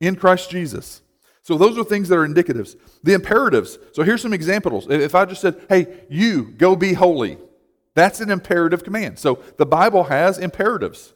[0.00, 1.02] in Christ Jesus."
[1.48, 2.76] So those are things that are indicatives.
[3.02, 3.78] The imperatives.
[3.92, 4.86] So here's some examples.
[4.90, 7.38] If I just said, hey, you go be holy,
[7.94, 9.18] that's an imperative command.
[9.18, 11.14] So the Bible has imperatives,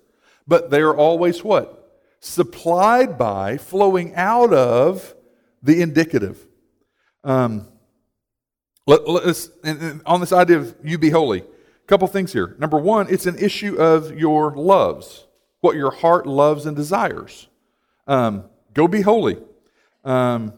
[0.49, 2.01] but they are always what?
[2.21, 5.15] Supplied by, flowing out of
[5.63, 6.47] the indicative.
[7.23, 7.69] Um,
[8.87, 9.51] let, us
[10.07, 12.57] on this idea of you be holy, a couple things here.
[12.59, 15.27] Number one, it's an issue of your loves,
[15.61, 17.49] what your heart loves and desires.
[18.07, 19.37] Um, go be holy
[20.05, 20.53] um,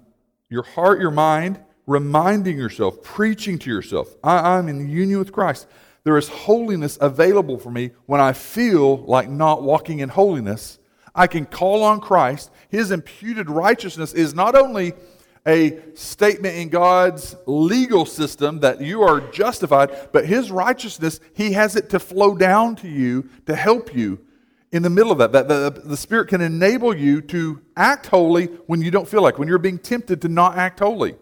[0.49, 5.67] your heart, your mind, reminding yourself, preaching to yourself, I, I'm in union with Christ.
[6.05, 10.79] There is holiness available for me when I feel like not walking in holiness.
[11.15, 12.51] I can call on Christ.
[12.69, 14.93] His imputed righteousness is not only
[15.47, 21.77] a statement in God's legal system that you are justified, but His righteousness, He has
[21.77, 24.21] it to flow down to you to help you
[24.75, 25.33] in the middle of that.
[25.33, 29.39] That the, the Spirit can enable you to act holy when you don't feel like,
[29.39, 31.15] when you're being tempted to not act holy.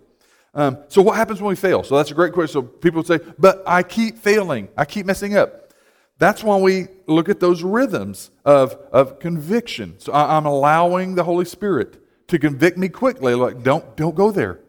[0.54, 1.82] Um, so, what happens when we fail?
[1.82, 2.54] So, that's a great question.
[2.54, 5.72] So, people say, but I keep failing, I keep messing up.
[6.18, 9.98] That's why we look at those rhythms of, of conviction.
[9.98, 13.34] So, I, I'm allowing the Holy Spirit to convict me quickly.
[13.34, 14.60] Like, don't, don't go there.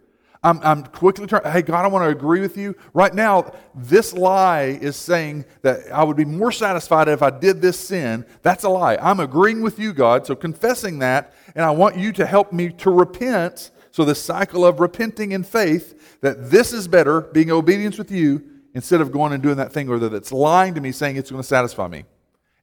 [0.44, 2.76] I'm, I'm quickly trying, hey, God, I want to agree with you.
[2.94, 7.62] Right now, this lie is saying that I would be more satisfied if I did
[7.62, 8.26] this sin.
[8.42, 8.98] That's a lie.
[8.98, 12.70] I'm agreeing with you, God, so confessing that, and I want you to help me
[12.70, 13.72] to repent.
[13.92, 18.44] So, the cycle of repenting in faith that this is better, being obedience with you,
[18.74, 21.30] instead of going and doing that thing or that that's lying to me saying it's
[21.30, 22.04] going to satisfy me.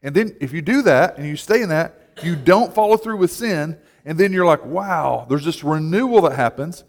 [0.03, 3.17] And then, if you do that and you stay in that, you don't follow through
[3.17, 6.85] with sin, and then you're like, wow, there's this renewal that happens.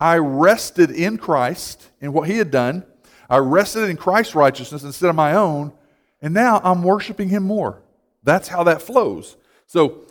[0.00, 2.84] I rested in Christ in what He had done.
[3.28, 5.72] I rested in Christ's righteousness instead of my own,
[6.20, 7.82] and now I'm worshiping Him more.
[8.22, 9.36] That's how that flows.
[9.66, 10.02] So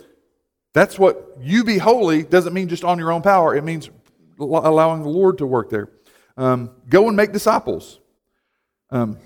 [0.73, 3.89] that's what you be holy doesn't mean just on your own power, it means
[4.39, 5.89] allowing the Lord to work there.
[6.37, 7.99] Um, go and make disciples.
[8.89, 9.17] Um,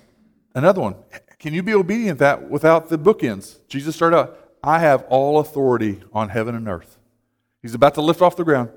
[0.53, 0.95] another one.
[1.39, 3.59] Can you be obedient that without the bookends?
[3.67, 6.97] Jesus started out, I have all authority on heaven and earth.
[7.61, 8.69] He's about to lift off the ground.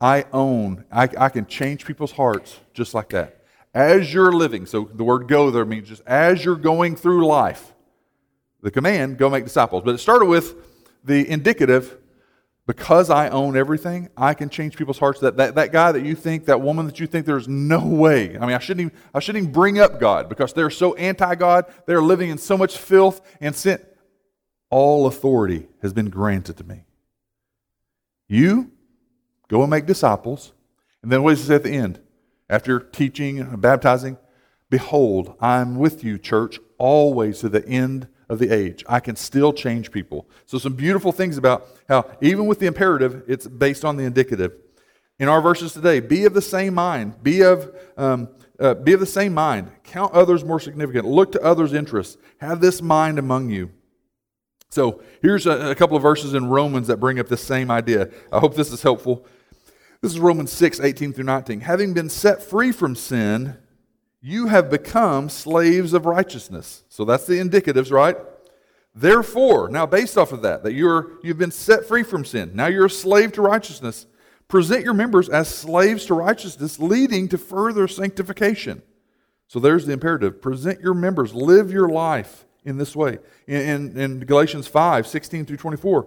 [0.00, 3.42] I own, I, I can change people's hearts just like that.
[3.74, 7.74] As you're living, so the word go there means just as you're going through life,
[8.62, 9.82] the command, go make disciples.
[9.84, 10.54] But it started with
[11.04, 11.98] the indicative,
[12.66, 15.20] because I own everything, I can change people's hearts.
[15.20, 18.36] That, that, that guy that you think, that woman that you think there's no way.
[18.36, 21.36] I mean, I shouldn't even, I shouldn't even bring up God because they're so anti
[21.36, 21.66] God.
[21.86, 23.78] They're living in so much filth and sin.
[24.68, 26.82] All authority has been granted to me.
[28.26, 28.72] You
[29.48, 30.52] go and make disciples.
[31.02, 32.00] And then what does say at the end?
[32.48, 34.18] After teaching and baptizing,
[34.70, 38.84] behold, I'm with you, church, always to the end of the age.
[38.88, 40.28] I can still change people.
[40.46, 44.52] So, some beautiful things about how, even with the imperative, it's based on the indicative.
[45.18, 47.22] In our verses today, be of the same mind.
[47.22, 48.28] Be of, um,
[48.60, 49.70] uh, be of the same mind.
[49.84, 51.06] Count others more significant.
[51.06, 52.16] Look to others' interests.
[52.38, 53.70] Have this mind among you.
[54.68, 58.10] So, here's a, a couple of verses in Romans that bring up the same idea.
[58.32, 59.26] I hope this is helpful.
[60.00, 61.60] This is Romans 6, 18 through 19.
[61.60, 63.56] Having been set free from sin,
[64.20, 66.84] you have become slaves of righteousness.
[66.88, 68.16] So that's the indicatives, right?
[68.94, 72.52] Therefore, now based off of that, that you're you've been set free from sin.
[72.54, 74.06] Now you're a slave to righteousness.
[74.48, 78.82] Present your members as slaves to righteousness, leading to further sanctification.
[79.48, 80.40] So there's the imperative.
[80.40, 83.18] Present your members, live your life in this way.
[83.46, 86.06] In, in, in Galatians 5, 16 through 24.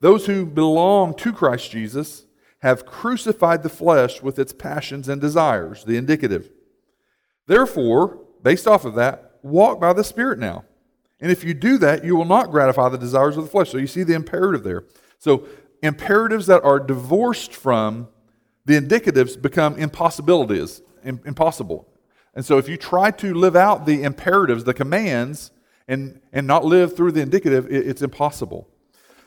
[0.00, 2.24] Those who belong to Christ Jesus
[2.60, 6.50] have crucified the flesh with its passions and desires, the indicative.
[7.46, 10.64] Therefore, based off of that, walk by the Spirit now.
[11.20, 13.70] And if you do that, you will not gratify the desires of the flesh.
[13.70, 14.84] So you see the imperative there.
[15.18, 15.46] So
[15.82, 18.08] imperatives that are divorced from
[18.64, 21.88] the indicatives become impossibilities, impossible.
[22.34, 25.50] And so if you try to live out the imperatives, the commands,
[25.88, 28.68] and, and not live through the indicative, it, it's impossible.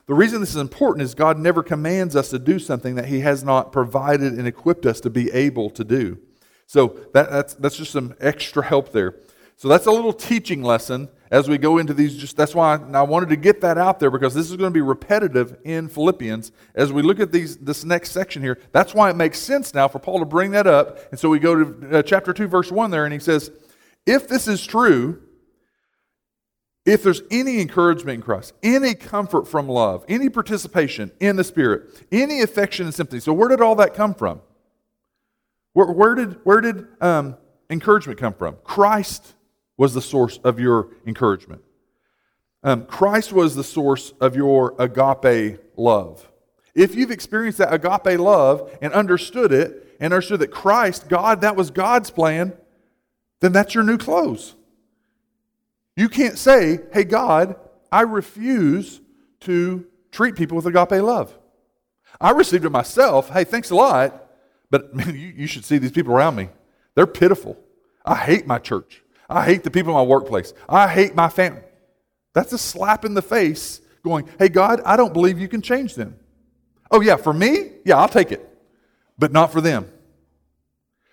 [0.05, 3.21] The reason this is important is God never commands us to do something that He
[3.21, 6.19] has not provided and equipped us to be able to do.
[6.67, 9.15] So that, that's, that's just some extra help there.
[9.55, 12.17] So that's a little teaching lesson as we go into these.
[12.17, 14.73] Just that's why I wanted to get that out there because this is going to
[14.73, 18.59] be repetitive in Philippians as we look at these this next section here.
[18.71, 20.99] That's why it makes sense now for Paul to bring that up.
[21.11, 23.51] And so we go to uh, chapter two, verse one there, and he says,
[24.05, 25.21] "If this is true."
[26.85, 32.03] If there's any encouragement in Christ, any comfort from love, any participation in the Spirit,
[32.11, 33.21] any affection and sympathy.
[33.21, 34.41] So, where did all that come from?
[35.71, 37.37] Where, where did, where did um,
[37.69, 38.57] encouragement come from?
[38.63, 39.33] Christ
[39.77, 41.61] was the source of your encouragement.
[42.63, 46.29] Um, Christ was the source of your agape love.
[46.75, 51.55] If you've experienced that agape love and understood it, and understood that Christ, God, that
[51.55, 52.53] was God's plan,
[53.39, 54.55] then that's your new clothes.
[55.95, 57.55] You can't say, hey, God,
[57.91, 59.01] I refuse
[59.41, 61.37] to treat people with agape love.
[62.19, 63.29] I received it myself.
[63.29, 64.27] Hey, thanks a lot.
[64.69, 66.49] But man, you, you should see these people around me.
[66.95, 67.57] They're pitiful.
[68.05, 69.03] I hate my church.
[69.29, 70.53] I hate the people in my workplace.
[70.67, 71.61] I hate my family.
[72.33, 75.95] That's a slap in the face going, hey, God, I don't believe you can change
[75.95, 76.19] them.
[76.91, 77.71] Oh, yeah, for me?
[77.85, 78.47] Yeah, I'll take it.
[79.17, 79.89] But not for them.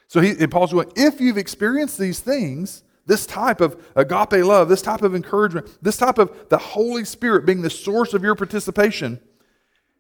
[0.09, 4.69] So he, and Paul's going, if you've experienced these things, this type of agape love,
[4.69, 8.37] this type of encouragement, this type of the Holy Spirit being the source of your
[8.37, 9.19] participation,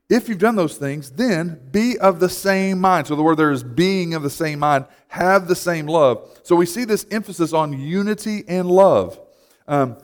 [0.08, 3.08] if you've done those things, then be of the same mind.
[3.08, 6.38] So the word there is being of the same mind, have the same love.
[6.44, 9.18] So we see this emphasis on unity and love.
[9.66, 9.98] Um,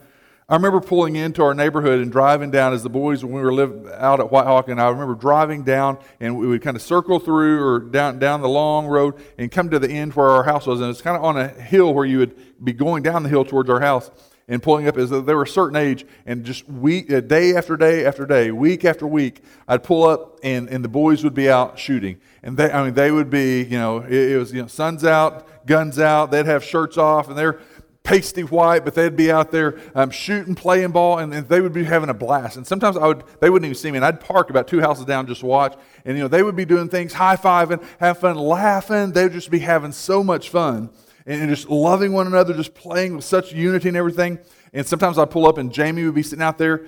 [0.49, 3.51] I remember pulling into our neighborhood and driving down as the boys when we were
[3.51, 6.81] live out at White Hawk, and I remember driving down and we would kind of
[6.81, 10.43] circle through or down down the long road and come to the end where our
[10.43, 13.23] house was, and it's kind of on a hill where you would be going down
[13.23, 14.09] the hill towards our house
[14.47, 17.75] and pulling up as they were a certain age and just week uh, day after
[17.75, 21.49] day after day week after week i'd pull up and, and the boys would be
[21.49, 24.61] out shooting and they i mean they would be you know it, it was you
[24.61, 27.59] know sun's out guns out they'd have shirts off and they're
[28.07, 31.73] pasty white but they'd be out there um, shooting playing ball and, and, they would
[31.73, 34.19] be having a blast and sometimes i would they wouldn't even see me and i'd
[34.19, 37.13] park about two houses down just watch and you know they would be doing things
[37.13, 40.89] high-fiving having fun laughing they would just be having so much fun
[41.27, 44.39] and just loving one another, just playing with such unity and everything.
[44.73, 46.85] And sometimes I'd pull up and Jamie would be sitting out there.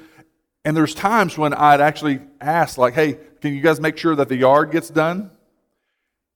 [0.63, 4.29] And there's times when I'd actually ask, like, hey, can you guys make sure that
[4.29, 5.31] the yard gets done?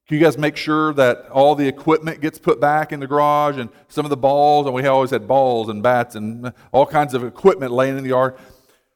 [0.08, 3.58] Can you guys make sure that all the equipment gets put back in the garage
[3.58, 7.14] and some of the balls, and we always had balls and bats and all kinds
[7.14, 8.36] of equipment laying in the yard.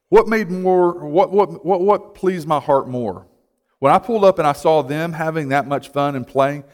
[0.09, 3.25] What made more, what, what, what, what pleased my heart more?
[3.79, 6.65] When I pulled up and I saw them having that much fun and playing,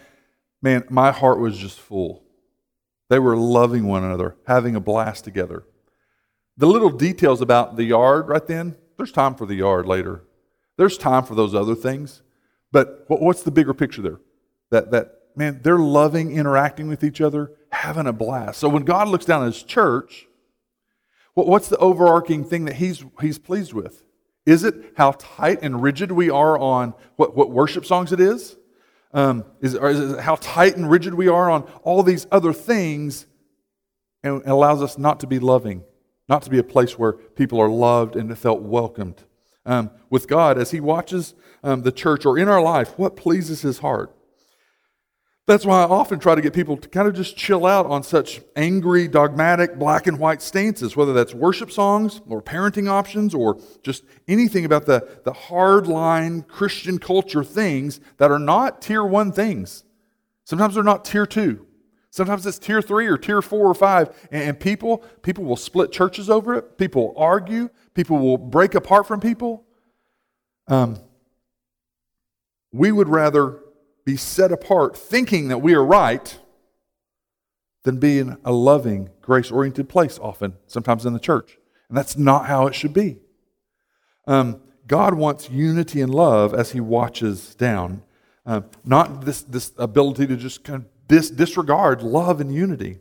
[0.61, 2.23] man, my heart was just full.
[3.09, 5.63] They were loving one another, having a blast together.
[6.57, 10.23] The little details about the yard right then, there's time for the yard later.
[10.77, 12.22] There's time for those other things.
[12.74, 14.19] But what's the bigger picture there?
[14.71, 18.59] That, that, man, they're loving, interacting with each other, having a blast.
[18.59, 20.28] So when God looks down at his church,
[21.36, 24.03] what's the overarching thing that he's, he's pleased with?
[24.47, 28.57] Is it how tight and rigid we are on what, what worship songs it is?
[29.13, 32.53] Um, is, or is it how tight and rigid we are on all these other
[32.53, 33.28] things
[34.24, 35.84] and allows us not to be loving,
[36.28, 39.24] not to be a place where people are loved and felt welcomed?
[39.66, 43.61] Um, with God, as He watches um, the church or in our life, what pleases
[43.61, 44.16] His heart?
[45.45, 48.01] That's why I often try to get people to kind of just chill out on
[48.03, 53.59] such angry, dogmatic, black and white stances, whether that's worship songs or parenting options or
[53.84, 59.84] just anything about the, the hardline Christian culture things that are not tier one things.
[60.45, 61.68] Sometimes they're not tier two.
[62.14, 64.16] Sometimes it's tier three or tier four or five.
[64.30, 66.78] And, people, people will split churches over it.
[66.78, 67.72] People will argue.
[67.95, 69.66] People will break apart from people.
[70.68, 70.99] Um,
[72.72, 73.61] we would rather
[74.05, 76.38] be set apart thinking that we are right
[77.82, 81.57] than being a loving, grace oriented place, often, sometimes in the church.
[81.89, 83.18] And that's not how it should be.
[84.28, 88.03] Um, God wants unity and love as He watches down,
[88.45, 92.99] uh, not this, this ability to just kind of dis- disregard love and unity.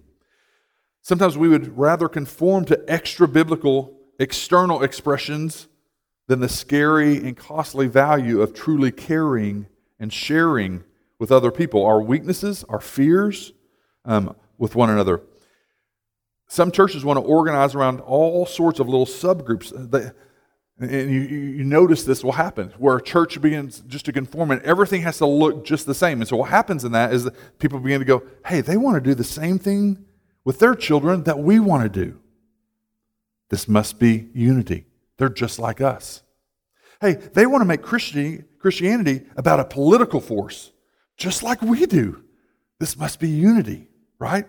[1.02, 5.68] Sometimes we would rather conform to extra biblical external expressions
[6.28, 9.66] than the scary and costly value of truly caring
[9.98, 10.84] and sharing
[11.18, 13.52] with other people, our weaknesses, our fears
[14.04, 15.20] um, with one another.
[16.48, 19.72] Some churches want to organize around all sorts of little subgroups.
[19.90, 20.14] That,
[20.90, 24.62] and you, you notice this will happen where a church begins just to conform and
[24.62, 26.20] everything has to look just the same.
[26.20, 28.96] And so what happens in that is that people begin to go, hey, they want
[28.96, 30.04] to do the same thing
[30.44, 32.18] with their children that we want to do.
[33.48, 34.86] This must be unity.
[35.18, 36.22] They're just like us.
[37.00, 40.72] Hey, they want to make Christianity about a political force
[41.16, 42.22] just like we do.
[42.80, 44.46] This must be unity, right?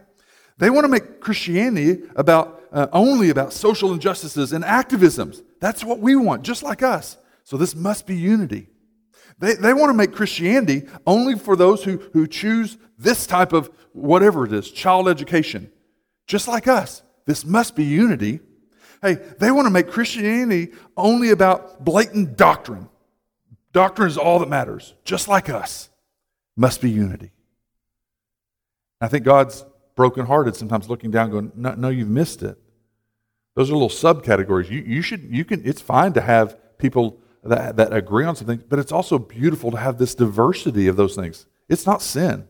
[0.57, 5.43] They want to make Christianity about uh, only about social injustices and activisms.
[5.63, 7.17] That's what we want, just like us.
[7.45, 8.67] So this must be unity.
[9.39, 13.71] They, they want to make Christianity only for those who, who choose this type of
[13.93, 15.71] whatever it is, child education,
[16.27, 17.01] just like us.
[17.25, 18.41] This must be unity.
[19.01, 22.89] Hey, they want to make Christianity only about blatant doctrine.
[23.71, 25.89] Doctrine is all that matters, just like us
[26.57, 27.31] must be unity.
[28.99, 29.63] I think God's
[29.95, 32.57] brokenhearted sometimes looking down going, no, no, you've missed it.
[33.55, 34.69] Those are little subcategories.
[34.69, 38.63] You, you should, you can, it's fine to have people that, that agree on something,
[38.67, 41.45] but it's also beautiful to have this diversity of those things.
[41.69, 42.47] It's not sin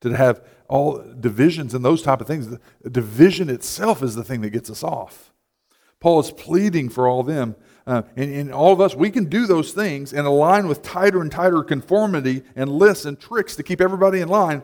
[0.00, 2.48] to have all divisions and those type of things.
[2.82, 5.32] The division itself is the thing that gets us off.
[6.00, 9.46] Paul is pleading for all them uh, and, and all of us, we can do
[9.46, 13.80] those things and align with tighter and tighter conformity and lists and tricks to keep
[13.80, 14.62] everybody in line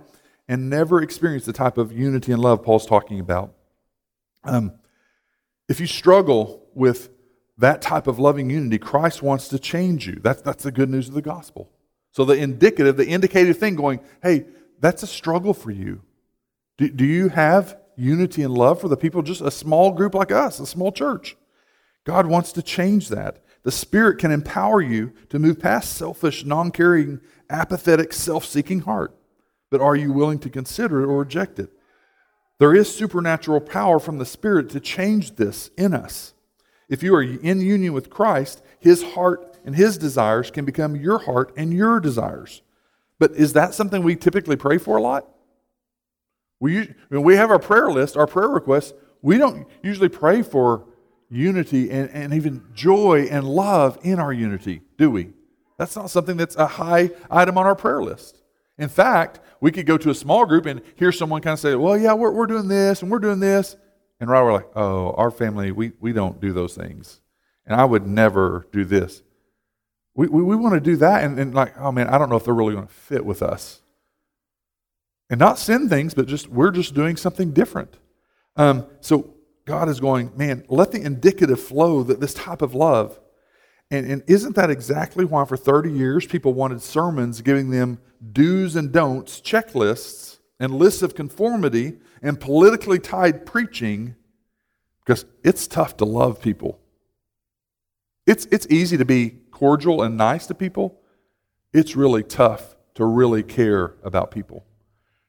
[0.49, 3.53] and never experience the type of unity and love Paul's talking about.
[4.45, 4.73] Um,
[5.71, 7.11] if you struggle with
[7.57, 10.19] that type of loving unity, Christ wants to change you.
[10.21, 11.71] That's, that's the good news of the gospel.
[12.11, 14.47] So the indicative, the indicative thing going, hey,
[14.81, 16.03] that's a struggle for you.
[16.77, 20.33] Do, do you have unity and love for the people, just a small group like
[20.33, 21.37] us, a small church?
[22.03, 23.45] God wants to change that.
[23.63, 29.15] The Spirit can empower you to move past selfish, non caring, apathetic, self seeking heart.
[29.71, 31.71] But are you willing to consider it or reject it?
[32.61, 36.35] There is supernatural power from the Spirit to change this in us.
[36.91, 41.21] If you are in union with Christ, His heart and His desires can become your
[41.21, 42.61] heart and your desires.
[43.19, 45.27] But is that something we typically pray for a lot?
[46.61, 48.93] We, when we have our prayer list, our prayer requests,
[49.23, 50.85] we don't usually pray for
[51.31, 55.31] unity and, and even joy and love in our unity, do we?
[55.79, 58.40] That's not something that's a high item on our prayer list.
[58.81, 61.75] In fact, we could go to a small group and hear someone kind of say,
[61.77, 63.77] Well, yeah, we're, we're doing this and we're doing this.
[64.19, 67.21] And right we're like, Oh, our family, we, we don't do those things.
[67.67, 69.23] And I would never do this.
[70.15, 72.37] We, we, we want to do that and, and like, oh man, I don't know
[72.37, 73.81] if they're really going to fit with us.
[75.29, 77.97] And not sin things, but just we're just doing something different.
[78.57, 83.21] Um, so God is going, man, let the indicative flow that this type of love.
[83.91, 87.99] And, and isn't that exactly why for 30 years people wanted sermons giving them
[88.33, 94.15] do's and don'ts, checklists, and lists of conformity and politically tied preaching?
[95.05, 96.79] Because it's tough to love people.
[98.27, 101.01] It's, it's easy to be cordial and nice to people.
[101.73, 104.65] It's really tough to really care about people,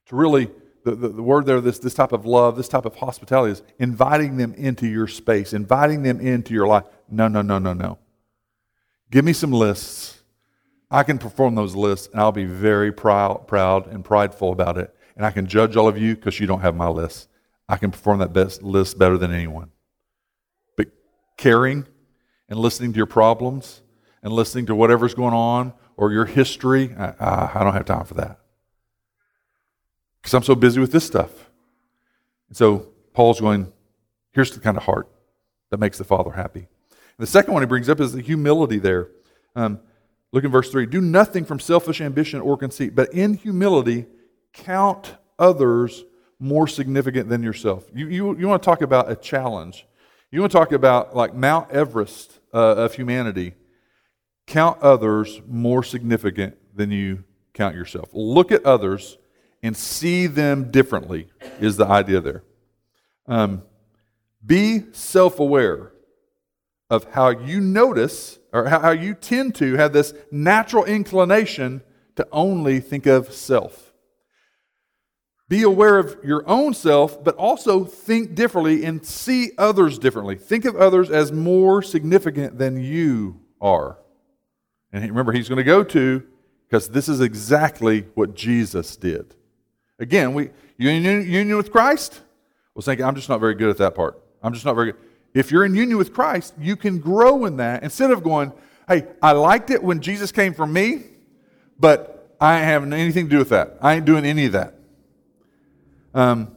[0.07, 0.49] to really
[0.83, 3.61] the, the, the, word there, this, this type of love, this type of hospitality is
[3.77, 6.85] inviting them into your space, inviting them into your life.
[7.09, 7.99] No, no, no, no, no.
[9.11, 10.23] Give me some lists.
[10.89, 14.95] I can perform those lists, and I'll be very proud, proud and prideful about it.
[15.15, 17.27] And I can judge all of you because you don't have my list.
[17.67, 19.71] I can perform that best list better than anyone.
[20.75, 20.87] But
[21.37, 21.85] caring
[22.49, 23.81] and listening to your problems
[24.23, 28.15] and listening to whatever's going on or your history, I, I don't have time for
[28.15, 28.39] that.
[30.21, 31.49] Because I'm so busy with this stuff.
[32.51, 33.71] So Paul's going,
[34.31, 35.09] here's the kind of heart
[35.69, 36.67] that makes the Father happy.
[37.21, 39.09] The second one he brings up is the humility there.
[39.55, 39.79] Um,
[40.31, 44.07] look in verse 3 Do nothing from selfish ambition or conceit, but in humility
[44.53, 46.03] count others
[46.39, 47.85] more significant than yourself.
[47.93, 49.85] You, you, you want to talk about a challenge.
[50.31, 53.53] You want to talk about like Mount Everest uh, of humanity.
[54.47, 58.09] Count others more significant than you count yourself.
[58.13, 59.19] Look at others
[59.61, 61.27] and see them differently,
[61.59, 62.43] is the idea there.
[63.27, 63.61] Um,
[64.43, 65.91] be self aware
[66.91, 71.81] of how you notice or how you tend to have this natural inclination
[72.17, 73.93] to only think of self.
[75.47, 80.35] Be aware of your own self, but also think differently and see others differently.
[80.35, 83.97] Think of others as more significant than you are.
[84.91, 86.23] And remember, he's going to go to,
[86.67, 89.33] because this is exactly what Jesus did.
[89.97, 92.19] Again, we, in union with Christ?
[92.75, 94.21] Well, thinking, I'm just not very good at that part.
[94.43, 95.01] I'm just not very good.
[95.33, 98.51] If you're in union with Christ, you can grow in that instead of going,
[98.87, 101.03] hey, I liked it when Jesus came for me,
[101.79, 103.77] but I ain't have anything to do with that.
[103.81, 104.75] I ain't doing any of that.
[106.13, 106.55] Um,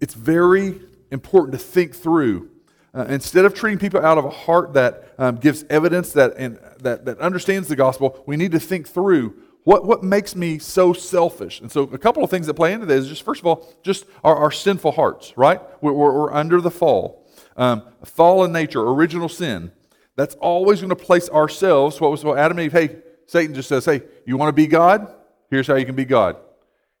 [0.00, 0.80] it's very
[1.10, 2.50] important to think through.
[2.94, 6.58] Uh, instead of treating people out of a heart that um, gives evidence that, and,
[6.80, 9.34] that, that understands the gospel, we need to think through
[9.64, 11.60] what, what makes me so selfish?
[11.60, 13.72] And so, a couple of things that play into this is just, first of all,
[13.82, 15.60] just our, our sinful hearts, right?
[15.80, 17.21] We're, we're, we're under the fall.
[17.56, 19.72] Um, fallen nature, original sin.
[20.16, 22.00] That's always going to place ourselves.
[22.00, 22.72] What was what Adam and Eve?
[22.72, 22.96] Hey,
[23.26, 25.12] Satan just says, hey, you want to be God?
[25.50, 26.36] Here's how you can be God.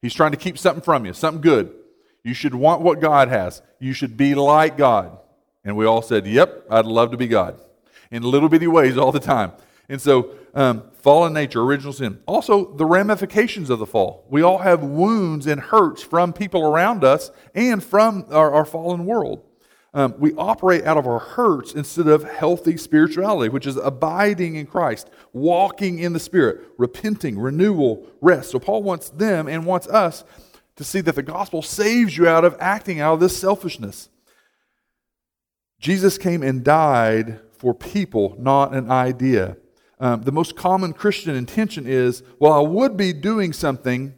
[0.00, 1.74] He's trying to keep something from you, something good.
[2.24, 3.62] You should want what God has.
[3.78, 5.18] You should be like God.
[5.64, 7.60] And we all said, yep, I'd love to be God.
[8.10, 9.52] In little bitty ways all the time.
[9.88, 12.20] And so, um, fallen nature, original sin.
[12.26, 14.26] Also, the ramifications of the fall.
[14.28, 19.06] We all have wounds and hurts from people around us and from our, our fallen
[19.06, 19.44] world.
[19.94, 24.66] Um, we operate out of our hurts instead of healthy spirituality, which is abiding in
[24.66, 28.52] Christ, walking in the Spirit, repenting, renewal, rest.
[28.52, 30.24] So, Paul wants them and wants us
[30.76, 34.08] to see that the gospel saves you out of acting out of this selfishness.
[35.78, 39.56] Jesus came and died for people, not an idea.
[40.00, 44.14] Um, the most common Christian intention is, well, I would be doing something,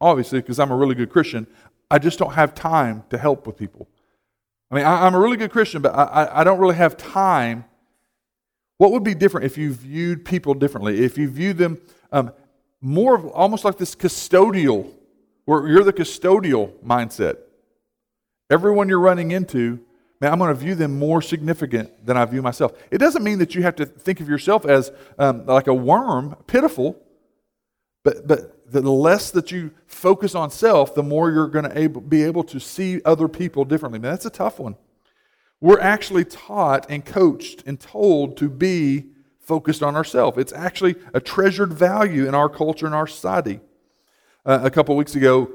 [0.00, 1.46] obviously, because I'm a really good Christian.
[1.90, 3.88] I just don't have time to help with people.
[4.70, 7.64] I mean, I, am a really good Christian, but I, I don't really have time.
[8.78, 11.04] What would be different if you viewed people differently?
[11.04, 11.80] If you viewed them
[12.12, 12.32] um,
[12.80, 14.90] more of almost like this custodial,
[15.44, 17.38] where you're the custodial mindset.
[18.50, 19.80] Everyone you're running into
[20.20, 22.72] man, I'm going to view them more significant than I view myself.
[22.90, 26.36] It doesn't mean that you have to think of yourself as um, like a worm,
[26.46, 27.00] pitiful,
[28.04, 32.22] but, but the less that you focus on self, the more you're going to be
[32.22, 33.98] able to see other people differently.
[33.98, 34.76] Man, that's a tough one.
[35.60, 39.06] We're actually taught and coached and told to be
[39.38, 40.38] focused on ourselves.
[40.38, 43.60] It's actually a treasured value in our culture and our society.
[44.46, 45.50] Uh, a couple weeks ago,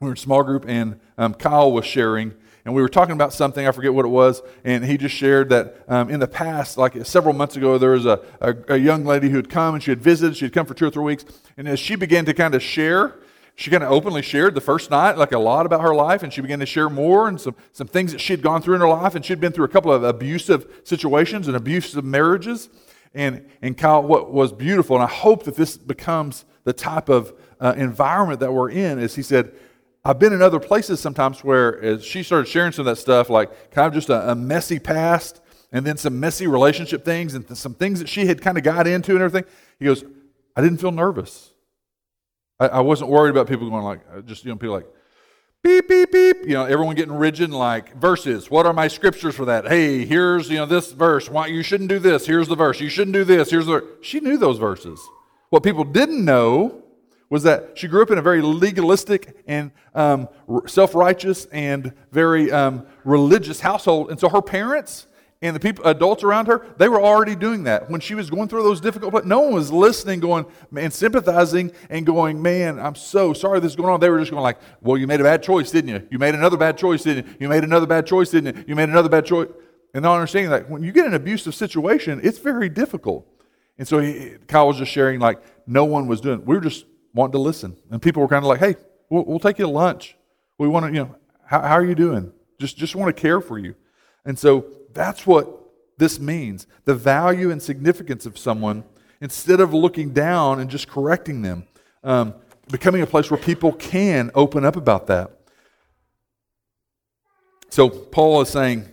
[0.00, 2.34] we were in a small group, and um, Kyle was sharing
[2.68, 5.48] and we were talking about something, I forget what it was, and he just shared
[5.48, 9.06] that um, in the past, like several months ago, there was a, a, a, young
[9.06, 11.02] lady who had come and she had visited, she had come for two or three
[11.02, 11.24] weeks,
[11.56, 13.20] and as she began to kind of share,
[13.54, 16.30] she kind of openly shared the first night, like a lot about her life, and
[16.30, 18.82] she began to share more and some, some things that she had gone through in
[18.82, 22.68] her life, and she'd been through a couple of abusive situations and abusive marriages.
[23.14, 27.32] And, and Kyle, what was beautiful, and I hope that this becomes the type of
[27.60, 29.52] uh, environment that we're in, is he said,
[30.08, 33.28] I've been in other places sometimes where as she started sharing some of that stuff,
[33.28, 37.46] like kind of just a, a messy past and then some messy relationship things and
[37.46, 39.46] th- some things that she had kind of got into and everything.
[39.78, 40.04] He goes,
[40.56, 41.52] I didn't feel nervous.
[42.58, 44.86] I, I wasn't worried about people going like, uh, just, you know, people like,
[45.62, 46.36] beep, beep, beep.
[46.44, 48.50] You know, everyone getting rigid like verses.
[48.50, 49.68] What are my scriptures for that?
[49.68, 51.28] Hey, here's, you know, this verse.
[51.28, 52.26] Why you shouldn't do this.
[52.26, 52.80] Here's the verse.
[52.80, 53.50] You shouldn't do this.
[53.50, 55.06] Here's the She knew those verses.
[55.50, 56.82] What people didn't know
[57.30, 60.28] was that she grew up in a very legalistic and um,
[60.66, 64.10] self righteous and very um, religious household.
[64.10, 65.06] And so her parents
[65.40, 67.90] and the people, adults around her, they were already doing that.
[67.90, 71.70] When she was going through those difficult but no one was listening, going and sympathizing
[71.90, 74.00] and going, man, I'm so sorry this is going on.
[74.00, 76.08] They were just going like, well, you made a bad choice, didn't you?
[76.10, 77.36] You made another bad choice, didn't you?
[77.40, 78.64] You made another bad choice, didn't you?
[78.68, 79.48] You made another bad choice.
[79.94, 83.26] And not understanding that when you get an abusive situation, it's very difficult.
[83.78, 86.84] And so he, Kyle was just sharing, like, no one was doing We were just
[87.18, 87.76] wanting to listen.
[87.90, 88.76] And people were kind of like, hey,
[89.10, 90.16] we'll, we'll take you to lunch.
[90.56, 92.32] We want to, you know, how, how are you doing?
[92.60, 93.74] Just, just want to care for you.
[94.24, 95.48] And so that's what
[95.98, 98.84] this means the value and significance of someone
[99.20, 101.66] instead of looking down and just correcting them.
[102.04, 102.34] Um,
[102.70, 105.32] becoming a place where people can open up about that.
[107.68, 108.88] So Paul is saying,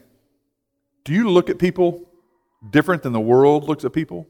[1.03, 2.09] do you look at people
[2.71, 4.27] different than the world looks at people?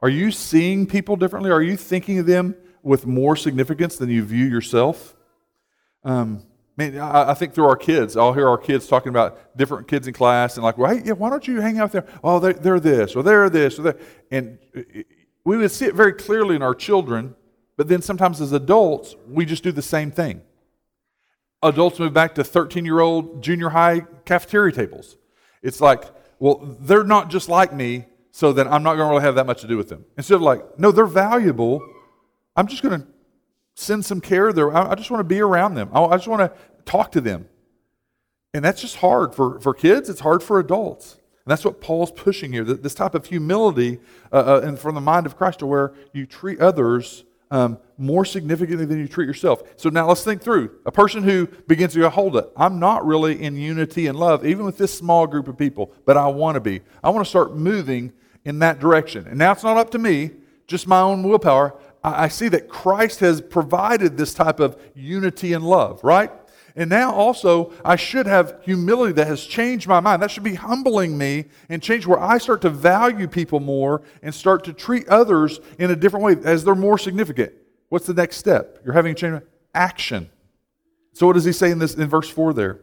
[0.00, 1.50] Are you seeing people differently?
[1.50, 2.54] Are you thinking of them
[2.86, 5.16] with more significance than you view yourself?
[6.04, 6.44] Um,
[6.76, 10.06] man, I, I, think through our kids, I'll hear our kids talking about different kids
[10.06, 12.06] in class and like, well, yeah, why don't you hang out there?
[12.22, 14.00] Oh, they're, they're this or they're this or that.
[14.30, 14.58] And
[15.44, 17.34] we would see it very clearly in our children,
[17.76, 20.42] but then sometimes as adults, we just do the same thing.
[21.64, 25.16] Adults move back to 13 year old junior high cafeteria tables.
[25.60, 26.04] It's like,
[26.38, 29.46] well, they're not just like me, so then I'm not going to really have that
[29.46, 30.04] much to do with them.
[30.16, 31.80] Instead of like, no, they're valuable.
[32.56, 33.06] I'm just going to
[33.74, 34.74] send some care there.
[34.74, 35.90] I, just want to be around them.
[35.92, 37.48] I, just want to talk to them.
[38.54, 41.14] And that's just hard for, for kids, it's hard for adults.
[41.14, 44.00] And that's what Paul's pushing here this type of humility
[44.32, 48.24] uh, uh, and from the mind of Christ to where you treat others um, more
[48.24, 49.62] significantly than you treat yourself.
[49.76, 50.70] So now let's think through.
[50.86, 54.44] A person who begins to go, hold it, I'm not really in unity and love,
[54.44, 56.80] even with this small group of people, but I want to be.
[57.04, 58.12] I want to start moving
[58.44, 59.26] in that direction.
[59.28, 60.30] And now it's not up to me,
[60.66, 61.76] just my own willpower.
[62.02, 66.30] I, see that Christ has provided this type of unity and love, right?
[66.76, 70.22] And now also, I should have humility that has changed my mind.
[70.22, 74.34] That should be humbling me and change where I start to value people more and
[74.34, 77.52] start to treat others in a different way as they're more significant.
[77.88, 78.80] What's the next step?
[78.84, 79.42] You're having a change of
[79.74, 80.30] action.
[81.14, 82.80] So what does he say in this in verse 4 there?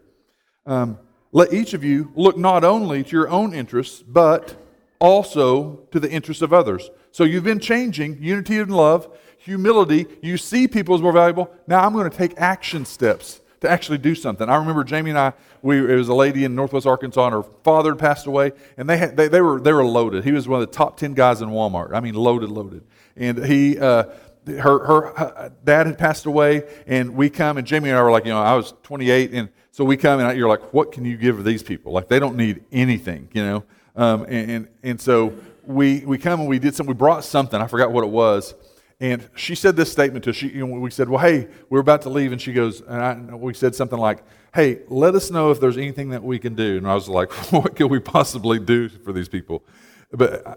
[0.65, 0.97] Um,
[1.31, 4.55] Let each of you look not only to your own interests, but
[4.97, 6.89] also to the interests of others.
[7.13, 9.07] So you've been changing unity and love,
[9.37, 10.07] humility.
[10.23, 11.53] You see people as more valuable.
[11.67, 14.49] Now I'm going to take action steps to actually do something.
[14.49, 17.43] I remember Jamie and I, we, it was a lady in Northwest Arkansas, and her
[17.63, 20.23] father had passed away, and they, had, they, they, were, they were loaded.
[20.23, 21.93] He was one of the top 10 guys in Walmart.
[21.93, 22.83] I mean, loaded, loaded.
[23.15, 24.05] And he, uh,
[24.47, 28.11] her, her, her dad had passed away, and we come, and Jamie and I were
[28.11, 31.05] like, you know, I was 28, and so we come, and you're like, what can
[31.05, 31.93] you give these people?
[31.93, 33.63] Like, they don't need anything, you know?
[33.95, 37.59] Um, and, and, and so we, we come and we did something, we brought something,
[37.59, 38.53] I forgot what it was
[39.03, 40.37] and she said this statement to us.
[40.37, 42.31] She, you know, we said, Well, hey, we're about to leave.
[42.31, 45.77] And she goes, and I, we said something like, Hey, let us know if there's
[45.77, 46.77] anything that we can do.
[46.77, 49.61] And I was like, What can we possibly do for these people?
[50.09, 50.55] But uh,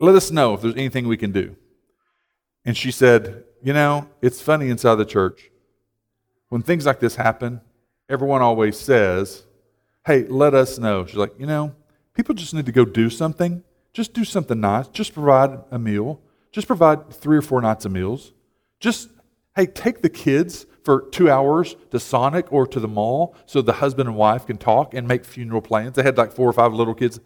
[0.00, 1.54] let us know if there's anything we can do.
[2.64, 5.50] And she said, You know, it's funny inside the church.
[6.48, 7.60] When things like this happen,
[8.08, 9.44] everyone always says,
[10.06, 11.04] Hey, let us know.
[11.04, 11.74] She's like, You know,
[12.14, 13.62] people just need to go do something.
[13.96, 14.88] Just do something nice.
[14.88, 16.20] Just provide a meal
[16.56, 18.32] just provide three or four nights of meals.
[18.80, 19.10] Just,
[19.56, 23.74] hey, take the kids for two hours to Sonic or to the mall so the
[23.74, 25.96] husband and wife can talk and make funeral plans.
[25.96, 27.20] They had like four or five little kids.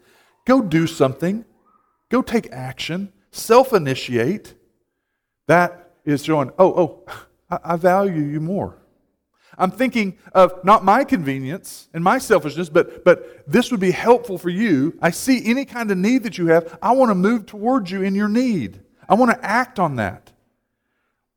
[0.45, 1.45] Go do something.
[2.09, 3.13] Go take action.
[3.31, 4.53] Self initiate.
[5.47, 6.73] That is showing, oh,
[7.07, 7.13] oh,
[7.49, 8.80] I, I value you more.
[9.57, 14.37] I'm thinking of not my convenience and my selfishness, but, but this would be helpful
[14.37, 14.97] for you.
[15.01, 16.77] I see any kind of need that you have.
[16.81, 18.79] I want to move towards you in your need.
[19.09, 20.31] I want to act on that.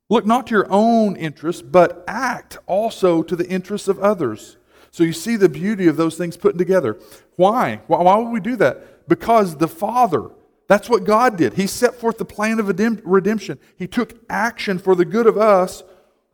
[0.09, 4.57] Look not to your own interests, but act also to the interests of others.
[4.91, 6.97] So you see the beauty of those things put together.
[7.35, 7.81] Why?
[7.87, 9.09] Why would we do that?
[9.09, 10.29] Because the Father,
[10.67, 11.55] that's what God did.
[11.55, 13.59] He set forth the plan of redemption.
[13.75, 15.83] He took action for the good of us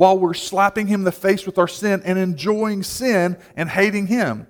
[0.01, 4.07] while we're slapping Him in the face with our sin and enjoying sin and hating
[4.07, 4.47] Him.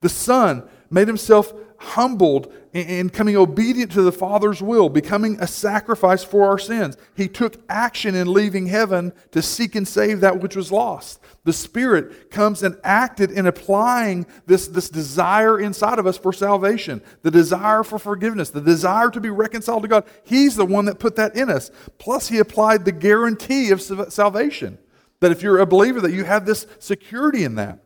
[0.00, 6.22] The Son made Himself humbled and coming obedient to the Father's will, becoming a sacrifice
[6.22, 6.96] for our sins.
[7.14, 11.20] He took action in leaving heaven to seek and save that which was lost.
[11.44, 17.02] The Spirit comes and acted in applying this, this desire inside of us for salvation,
[17.22, 20.04] the desire for forgiveness, the desire to be reconciled to God.
[20.24, 21.70] He's the one that put that in us.
[21.98, 24.78] Plus, He applied the guarantee of salvation.
[25.20, 27.78] That if you're a believer, that you have this security in that.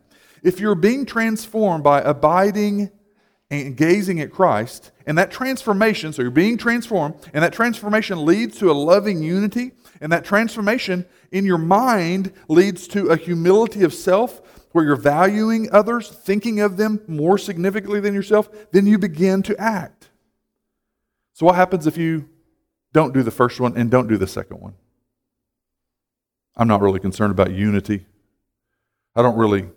[0.43, 2.91] If you're being transformed by abiding
[3.49, 8.57] and gazing at Christ, and that transformation, so you're being transformed, and that transformation leads
[8.59, 13.93] to a loving unity, and that transformation in your mind leads to a humility of
[13.93, 19.43] self where you're valuing others, thinking of them more significantly than yourself, then you begin
[19.43, 20.09] to act.
[21.33, 22.29] So, what happens if you
[22.93, 24.75] don't do the first one and don't do the second one?
[26.55, 28.05] I'm not really concerned about unity.
[29.15, 29.69] I don't really,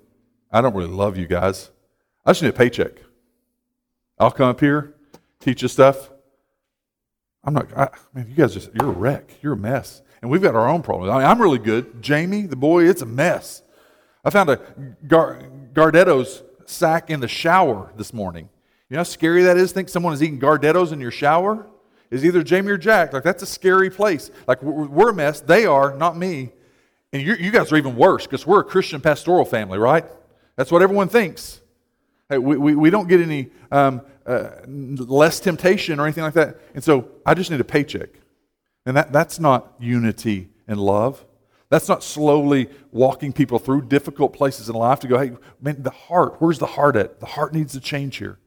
[0.54, 1.70] I don't really love you guys.
[2.24, 2.92] I just need a paycheck.
[4.20, 4.94] I'll come up here,
[5.40, 6.10] teach you stuff.
[7.42, 9.34] I'm not, I, man, you guys just, you're a wreck.
[9.42, 10.00] You're a mess.
[10.22, 11.10] And we've got our own problems.
[11.10, 12.00] I mean, I'm really good.
[12.00, 13.62] Jamie, the boy, it's a mess.
[14.24, 14.60] I found a
[15.08, 15.42] Gar-
[15.72, 18.48] Gardetto's sack in the shower this morning.
[18.88, 19.72] You know how scary that is?
[19.72, 21.66] Think someone is eating Gardettos in your shower?
[22.12, 23.12] Is either Jamie or Jack.
[23.12, 24.30] Like, that's a scary place.
[24.46, 25.40] Like, we're a mess.
[25.40, 26.52] They are, not me.
[27.12, 30.06] And you guys are even worse because we're a Christian pastoral family, right?
[30.56, 31.60] That's what everyone thinks.
[32.28, 36.58] Hey, we, we, we don't get any um, uh, less temptation or anything like that.
[36.74, 38.10] And so I just need a paycheck.
[38.86, 41.24] And that, that's not unity and love.
[41.70, 45.90] That's not slowly walking people through difficult places in life to go, hey, man, the
[45.90, 47.20] heart, where's the heart at?
[47.20, 48.38] The heart needs to change here.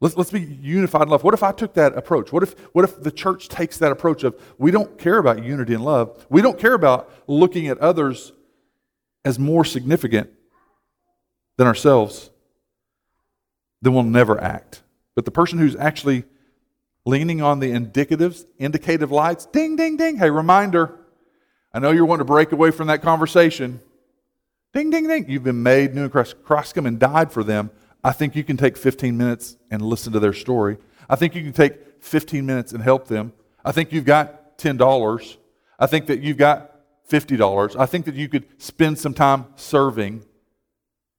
[0.00, 1.24] Let's, let's be unified in love.
[1.24, 2.32] What if I took that approach?
[2.32, 5.74] What if, what if the church takes that approach of we don't care about unity
[5.74, 6.26] and love?
[6.28, 8.32] We don't care about looking at others
[9.24, 10.30] as more significant
[11.56, 12.30] than ourselves,
[13.82, 14.82] then we'll never act.
[15.14, 16.24] But the person who's actually
[17.04, 20.98] leaning on the indicatives, indicative lights, ding, ding, ding, hey, reminder,
[21.72, 23.80] I know you're wanting to break away from that conversation.
[24.72, 25.26] Ding, ding, ding.
[25.28, 26.42] You've been made new in Christ.
[26.42, 27.70] Christ come and died for them.
[28.02, 30.78] I think you can take 15 minutes and listen to their story.
[31.08, 33.32] I think you can take 15 minutes and help them.
[33.64, 35.36] I think you've got $10.
[35.78, 36.72] I think that you've got
[37.08, 37.76] $50.
[37.78, 40.24] I think that you could spend some time serving.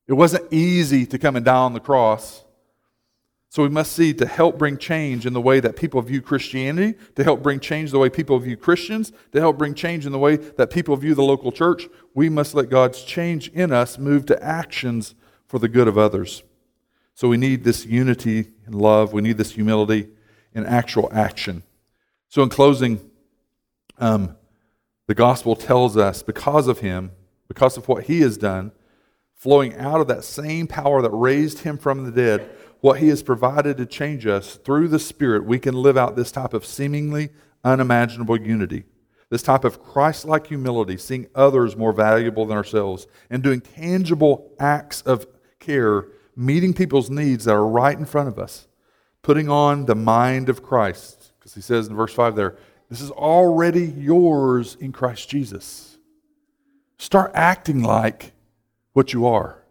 [0.08, 2.44] It wasn't easy to come and die on the cross.
[3.50, 6.98] So we must see to help bring change in the way that people view Christianity,
[7.16, 10.20] to help bring change the way people view Christians, to help bring change in the
[10.20, 14.26] way that people view the local church, we must let God's change in us move
[14.28, 15.16] to actions
[15.48, 16.44] for the good of others.
[17.16, 19.14] So we need this unity and love.
[19.14, 20.10] We need this humility
[20.54, 21.64] in actual action.
[22.30, 23.10] So, in closing,
[23.98, 24.36] um,
[25.08, 27.12] the gospel tells us because of him,
[27.48, 28.72] because of what he has done,
[29.38, 32.50] flowing out of that same power that raised him from the dead,
[32.82, 36.32] what he has provided to change us through the Spirit, we can live out this
[36.32, 37.30] type of seemingly
[37.64, 38.84] unimaginable unity.
[39.30, 44.52] This type of Christ like humility, seeing others more valuable than ourselves, and doing tangible
[44.60, 45.28] acts of
[45.60, 48.68] care, meeting people's needs that are right in front of us,
[49.22, 51.34] putting on the mind of Christ.
[51.38, 52.58] Because he says in verse 5 there,
[52.90, 55.98] this is already yours in Christ Jesus.
[56.98, 58.32] Start acting like
[58.98, 59.62] what you are.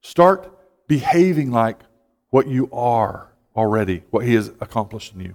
[0.00, 0.48] Start
[0.86, 1.80] behaving like
[2.30, 5.34] what you are already, what He has accomplished in you.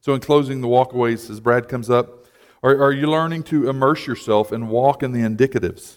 [0.00, 2.26] So, in closing, the walkaways, as Brad comes up,
[2.62, 5.96] are, are you learning to immerse yourself and walk in the indicatives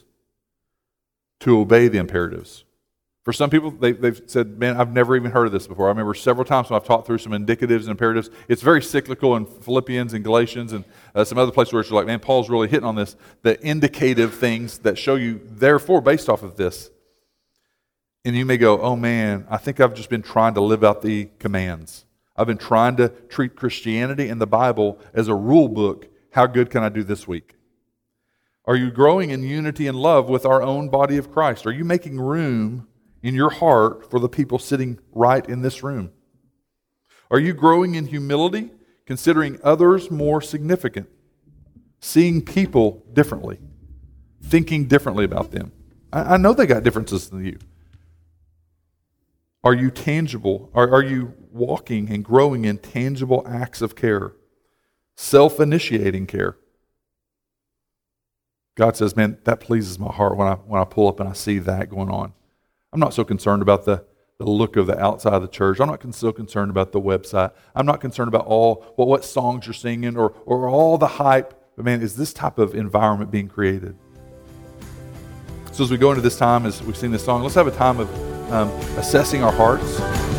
[1.41, 2.63] to obey the imperatives?
[3.27, 5.87] For some people, they, have said, Man, I've never even heard of this before.
[5.87, 8.29] I remember several times when I've taught through some indicatives and imperatives.
[8.47, 12.05] It's very cyclical in Philippians and Galatians and uh, some other places where it's like,
[12.05, 13.17] Man, Paul's really hitting on this.
[13.41, 16.89] The indicative things that show you, therefore, based off of this.
[18.23, 21.01] And you may go, Oh man, I think I've just been trying to live out
[21.01, 22.05] the commands.
[22.37, 26.07] I've been trying to treat Christianity and the Bible as a rule book.
[26.31, 27.55] How good can I do this week?
[28.63, 31.65] Are you growing in unity and love with our own body of Christ?
[31.65, 32.87] Are you making room?
[33.27, 36.11] In your heart for the people sitting right in this room?
[37.29, 38.71] Are you growing in humility,
[39.05, 41.09] considering others more significant,
[41.99, 43.59] seeing people differently,
[44.41, 45.73] thinking differently about them?
[46.13, 47.59] I, I know they got differences than you.
[49.61, 50.71] Are you tangible?
[50.73, 54.35] Are, are you walking and growing in tangible acts of care,
[55.17, 56.55] self initiating care?
[58.75, 61.33] God says, man, that pleases my heart when I, when I pull up and I
[61.33, 62.31] see that going on.
[62.97, 64.03] I'm not so concerned about the,
[64.39, 65.79] the look of the outside of the church.
[65.79, 67.51] I'm not so concerned about the website.
[67.75, 71.53] I'm not concerned about all what, what songs you're singing or, or all the hype.
[71.75, 73.95] But man, is this type of environment being created?
[75.73, 77.71] So as we go into this time, as we've seen this song, let's have a
[77.71, 80.36] time of um, assessing our hearts.